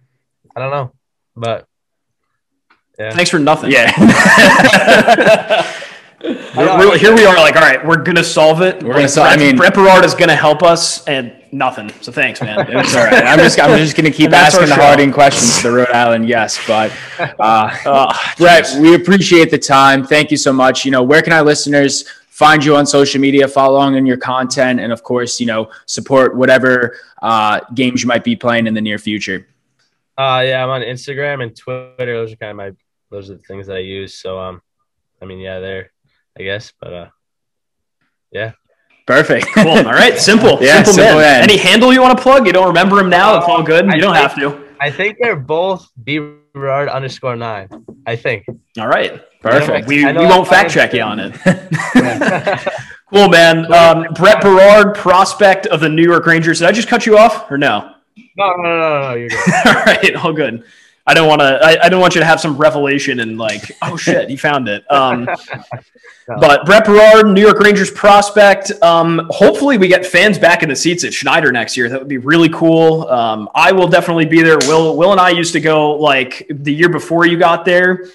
[0.55, 0.93] I don't know,
[1.35, 1.67] but
[2.97, 3.71] Thanks for nothing.
[3.71, 3.89] Yeah.
[6.23, 8.75] We're- we're- here we are, like, all right, we're gonna solve it.
[8.83, 11.91] We're gonna Like, sol- I mean- Brett Berard is gonna help us, and nothing.
[12.01, 12.59] So thanks, man.
[12.69, 13.23] It's all right.
[13.25, 14.87] I'm just I'm just gonna keep And that's our asking the show.
[14.87, 16.91] harding questions to the Rhode Island yes, but
[17.39, 20.05] uh, Uh, Brett, we appreciate the time.
[20.05, 20.85] Thank you so much.
[20.85, 22.05] You know, where can our listeners
[22.45, 25.61] find you on social media, follow along in your content, and of course, you know,
[25.85, 26.71] support whatever
[27.21, 29.39] uh, games you might be playing in the near future.
[30.17, 32.13] uh, yeah, I'm on Instagram and Twitter.
[32.19, 32.69] Those are kind of my.
[33.11, 34.11] Those are the things that I use.
[34.23, 34.55] So um,
[35.21, 35.91] I mean, yeah, there,
[36.39, 37.09] I guess, but uh,
[38.31, 38.51] yeah.
[39.05, 39.47] Perfect.
[39.53, 39.67] cool.
[39.67, 40.57] All right, simple.
[40.61, 41.41] Yeah, simple, simple man.
[41.41, 41.43] man.
[41.49, 42.45] Any handle you want to plug?
[42.47, 43.37] You don't remember him now?
[43.37, 43.85] It's all good.
[43.89, 44.47] I You don't think- have to.
[44.79, 46.17] I think they're both B
[46.53, 47.67] Berard underscore nine.
[48.07, 48.45] I think.
[48.79, 49.21] All right.
[49.41, 49.87] Perfect.
[49.87, 51.35] We, we won't fact check you on it.
[53.11, 53.71] Cool, man.
[53.73, 56.59] Um, Brett Berard, prospect of the New York Rangers.
[56.59, 57.95] Did I just cut you off or no?
[58.37, 59.13] No, no, no, no.
[59.15, 59.39] You're good.
[59.65, 60.63] all right, all good.
[61.05, 61.59] I don't want to.
[61.61, 64.69] I, I don't want you to have some revelation and like, oh shit, he found
[64.69, 64.89] it.
[64.89, 65.27] Um,
[66.27, 68.71] But Brett Berard, New York Rangers prospect.
[68.81, 71.89] Um, hopefully, we get fans back in the seats at Schneider next year.
[71.89, 73.09] That would be really cool.
[73.09, 74.57] Um, I will definitely be there.
[74.67, 78.05] Will Will and I used to go like the year before you got there.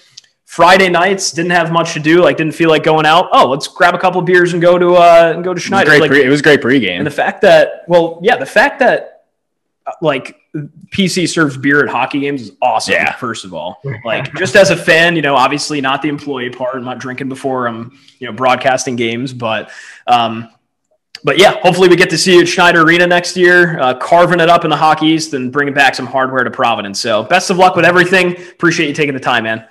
[0.47, 2.23] Friday nights didn't have much to do.
[2.23, 3.29] Like didn't feel like going out.
[3.33, 5.63] Oh, let's grab a couple beers and go to uh, and go to It was
[5.65, 5.91] Schneider.
[5.91, 6.99] great Like, pre- it was great pregame.
[6.99, 9.25] and the fact that, well, yeah, the fact that
[9.87, 10.37] uh, like
[10.91, 12.95] PC serves beer at hockey games is awesome.
[12.95, 13.13] Yeah.
[13.17, 16.77] First of all, like just as a fan, you know, obviously not the employee part.
[16.77, 19.71] I'm not drinking before I'm, you know, broadcasting games, but,
[20.07, 20.49] um,
[21.25, 24.39] but yeah, hopefully we get to see you at Schneider Arena next year, uh, carving
[24.39, 27.01] it up in the Hockey East and bringing back some hardware to Providence.
[27.01, 28.37] So best of luck with everything.
[28.51, 29.67] Appreciate you taking the time, man.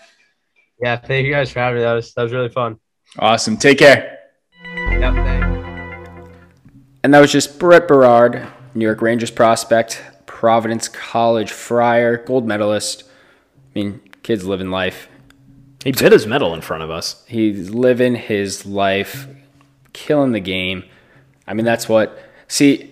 [0.82, 1.84] Yeah, thank you guys for having me.
[1.84, 2.80] That was that was really fun.
[3.20, 3.58] awesome.
[3.58, 4.20] Take care.
[4.76, 6.30] Yep, thanks.
[7.04, 13.04] And that was just Brett Berard, New York Rangers prospect, Providence College Friar, gold medalist.
[13.04, 15.08] I mean, kid's living life.
[15.84, 17.24] He bit his medal in front of us.
[17.28, 19.28] He's living his life,
[19.94, 20.84] killing the game.
[21.48, 22.18] I mean, that's what.
[22.48, 22.92] See,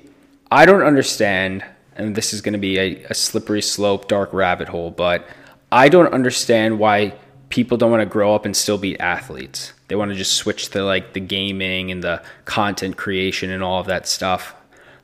[0.52, 1.66] I don't understand,
[1.96, 5.28] and this is going to be a, a slippery slope, dark rabbit hole, but
[5.72, 7.16] I don't understand why
[7.54, 9.74] people don't want to grow up and still be athletes.
[9.88, 13.80] They want to just switch to like the gaming and the content creation and all
[13.80, 14.56] of that stuff.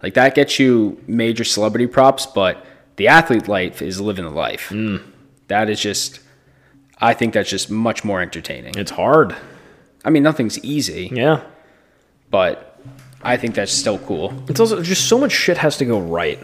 [0.02, 4.70] Like that gets you major celebrity props, but the athlete life is living the life.
[4.70, 5.04] Mm.
[5.48, 6.22] That is just,
[7.00, 8.74] I think that's just much more entertaining.
[8.78, 9.36] It's hard.
[10.04, 11.42] I mean, nothing's easy, Yeah.
[12.32, 12.82] but
[13.22, 14.34] I think that's still cool.
[14.48, 16.40] It's also just so much shit has to go right.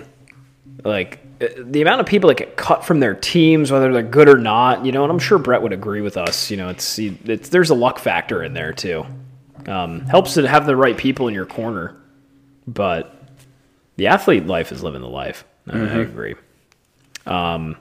[0.83, 4.29] Like uh, the amount of people that get cut from their teams, whether they're good
[4.29, 6.51] or not, you know, and I'm sure Brett would agree with us.
[6.51, 9.05] You know, it's, it's there's a luck factor in there too.
[9.67, 11.95] Um, helps to have the right people in your corner,
[12.67, 13.19] but
[13.95, 15.43] the athlete life is living the life.
[15.67, 16.35] I, I agree.
[17.25, 17.77] Um,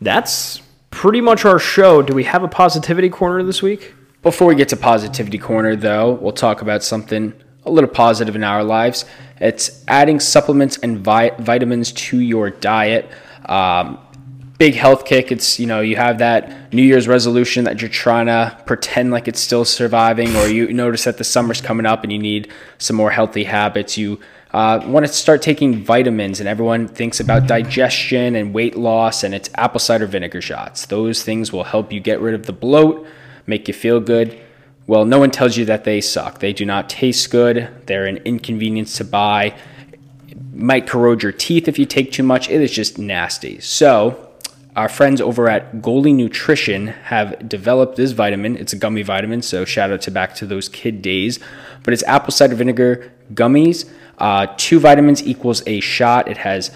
[0.00, 0.60] that's
[0.90, 2.02] pretty much our show.
[2.02, 3.94] Do we have a positivity corner this week?
[4.22, 7.34] Before we get to Positivity Corner, though, we'll talk about something
[7.66, 9.04] a little positive in our lives.
[9.40, 13.10] It's adding supplements and vi- vitamins to your diet.
[13.46, 13.98] Um,
[14.58, 15.32] big health kick.
[15.32, 19.26] It's, you know, you have that New Year's resolution that you're trying to pretend like
[19.28, 22.96] it's still surviving, or you notice that the summer's coming up and you need some
[22.96, 23.98] more healthy habits.
[23.98, 24.20] You
[24.52, 29.34] uh, want to start taking vitamins, and everyone thinks about digestion and weight loss, and
[29.34, 30.86] it's apple cider vinegar shots.
[30.86, 33.06] Those things will help you get rid of the bloat,
[33.46, 34.40] make you feel good.
[34.86, 36.40] Well, no one tells you that they suck.
[36.40, 37.68] They do not taste good.
[37.86, 39.56] They're an inconvenience to buy.
[40.52, 42.50] Might corrode your teeth if you take too much.
[42.50, 43.60] It is just nasty.
[43.60, 44.30] So,
[44.76, 48.56] our friends over at Goli Nutrition have developed this vitamin.
[48.56, 51.38] It's a gummy vitamin, so shout out to back to those kid days.
[51.84, 53.88] But it's apple cider vinegar gummies.
[54.18, 56.28] Uh, two vitamins equals a shot.
[56.28, 56.70] It has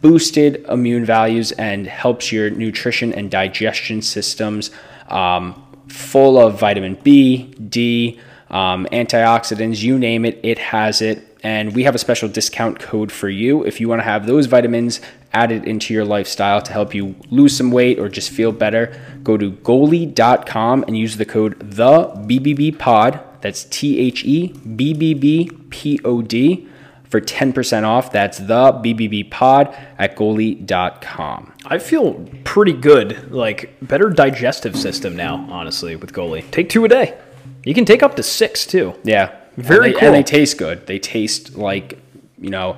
[0.00, 4.70] boosted immune values and helps your nutrition and digestion systems.
[5.08, 5.63] Um,
[5.94, 8.18] full of vitamin B, D,
[8.50, 11.30] um, antioxidants, you name it, it has it.
[11.42, 14.46] And we have a special discount code for you if you want to have those
[14.46, 15.00] vitamins
[15.32, 18.98] added into your lifestyle to help you lose some weight or just feel better.
[19.22, 23.20] Go to goli.com and use the code the BBB pod.
[23.40, 26.66] That's T H E B B B P O D
[27.14, 28.10] for 10% off.
[28.10, 31.52] That's the BBB pod at goli.com.
[31.64, 36.50] I feel pretty good, like better digestive system now, honestly, with Goli.
[36.50, 37.16] Take two a day.
[37.62, 38.94] You can take up to six too.
[39.04, 39.32] Yeah.
[39.56, 40.08] Very and they, cool.
[40.08, 40.88] And they taste good.
[40.88, 42.00] They taste like,
[42.36, 42.76] you know,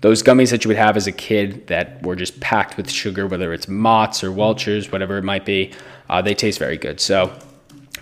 [0.00, 3.28] those gummies that you would have as a kid that were just packed with sugar,
[3.28, 5.72] whether it's Mott's or Welch's, whatever it might be.
[6.10, 6.98] Uh, they taste very good.
[6.98, 7.28] So,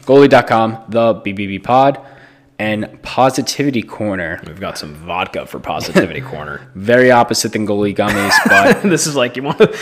[0.06, 2.00] goli.com, the BBB pod,
[2.58, 4.40] and Positivity Corner.
[4.46, 6.70] We've got some vodka for positivity corner.
[6.74, 9.76] Very opposite than Goli gummies, but this is like you want to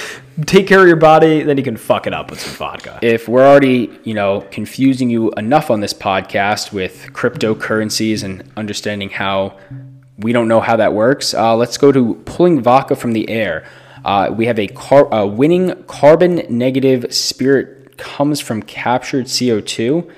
[0.47, 2.99] take care of your body, then you can fuck it up with some vodka.
[3.03, 9.11] if we're already, you know, confusing you enough on this podcast with cryptocurrencies and understanding
[9.11, 9.59] how
[10.17, 13.65] we don't know how that works, uh, let's go to pulling vodka from the air.
[14.05, 20.11] Uh, we have a, car- a winning carbon negative spirit comes from captured CO2.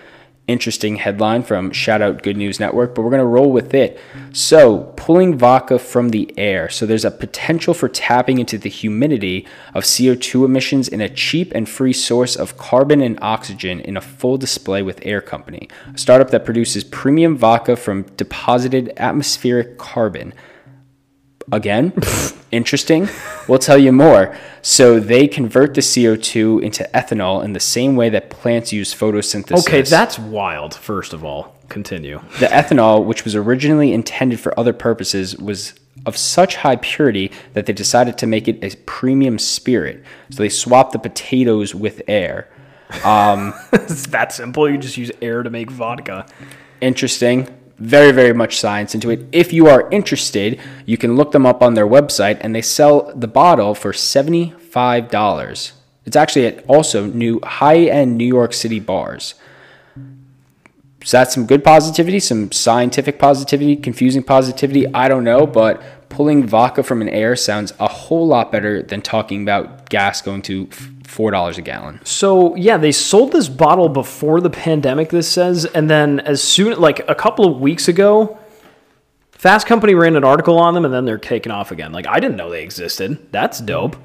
[0.46, 3.98] Interesting headline from Shout Out Good News Network, but we're going to roll with it.
[4.34, 6.68] So, pulling vodka from the air.
[6.68, 11.50] So, there's a potential for tapping into the humidity of CO2 emissions in a cheap
[11.54, 15.96] and free source of carbon and oxygen in a full display with Air Company, a
[15.96, 20.34] startup that produces premium vodka from deposited atmospheric carbon.
[21.52, 21.92] Again,
[22.50, 23.08] interesting.
[23.48, 24.36] We'll tell you more.
[24.62, 29.66] So they convert the CO2 into ethanol in the same way that plants use photosynthesis.
[29.66, 31.54] Okay, that's wild, first of all.
[31.68, 32.20] Continue.
[32.40, 35.74] The ethanol, which was originally intended for other purposes, was
[36.06, 40.02] of such high purity that they decided to make it a premium spirit.
[40.30, 42.48] So they swapped the potatoes with air.
[43.04, 44.68] Um, It's that simple.
[44.68, 46.26] You just use air to make vodka.
[46.80, 47.48] Interesting.
[47.78, 49.26] Very, very much science into it.
[49.32, 53.12] If you are interested, you can look them up on their website and they sell
[53.14, 55.72] the bottle for $75.
[56.06, 59.34] It's actually at also new high end New York City bars.
[61.04, 64.92] So that's some good positivity, some scientific positivity, confusing positivity.
[64.94, 69.02] I don't know, but pulling vodka from an air sounds a whole lot better than
[69.02, 70.66] talking about gas going to
[71.04, 72.00] four dollars a gallon.
[72.04, 75.10] So yeah, they sold this bottle before the pandemic.
[75.10, 78.38] This says, and then as soon like a couple of weeks ago,
[79.32, 81.92] Fast Company ran an article on them, and then they're taken off again.
[81.92, 83.30] Like I didn't know they existed.
[83.30, 83.96] That's dope.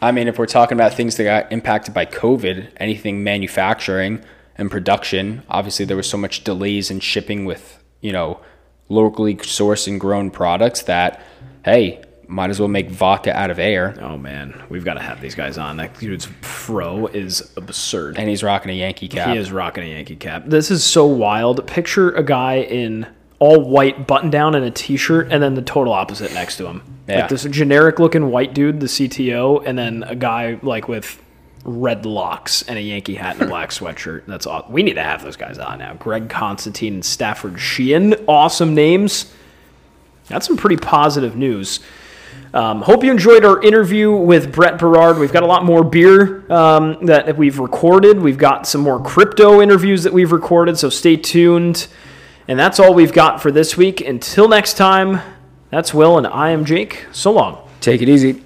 [0.00, 4.22] I mean, if we're talking about things that got impacted by COVID, anything manufacturing
[4.58, 8.40] and production, obviously there was so much delays in shipping with, you know,
[8.88, 11.22] locally sourced and grown products that,
[11.64, 13.96] hey, might as well make vodka out of air.
[14.00, 15.76] Oh man, we've got to have these guys on.
[15.76, 18.18] That dude's fro is absurd.
[18.18, 19.28] And he's rocking a Yankee cap.
[19.28, 20.44] He is rocking a Yankee cap.
[20.46, 21.64] This is so wild.
[21.66, 23.06] Picture a guy in
[23.38, 26.82] all white button down and a t-shirt and then the total opposite next to him.
[27.06, 27.20] Yeah.
[27.20, 31.22] Like this generic looking white dude, the CTO, and then a guy like with
[31.66, 34.24] red locks and a Yankee hat and a black sweatshirt.
[34.26, 34.64] That's all.
[34.70, 35.94] We need to have those guys on now.
[35.94, 38.14] Greg Constantine and Stafford Sheehan.
[38.28, 39.32] Awesome names.
[40.28, 41.80] That's some pretty positive news.
[42.54, 45.18] Um, hope you enjoyed our interview with Brett Berard.
[45.18, 48.20] We've got a lot more beer um, that we've recorded.
[48.20, 51.88] We've got some more crypto interviews that we've recorded, so stay tuned.
[52.48, 54.00] And that's all we've got for this week.
[54.00, 55.20] Until next time,
[55.70, 57.06] that's Will, and I am Jake.
[57.12, 57.68] So long.
[57.80, 58.45] Take it easy.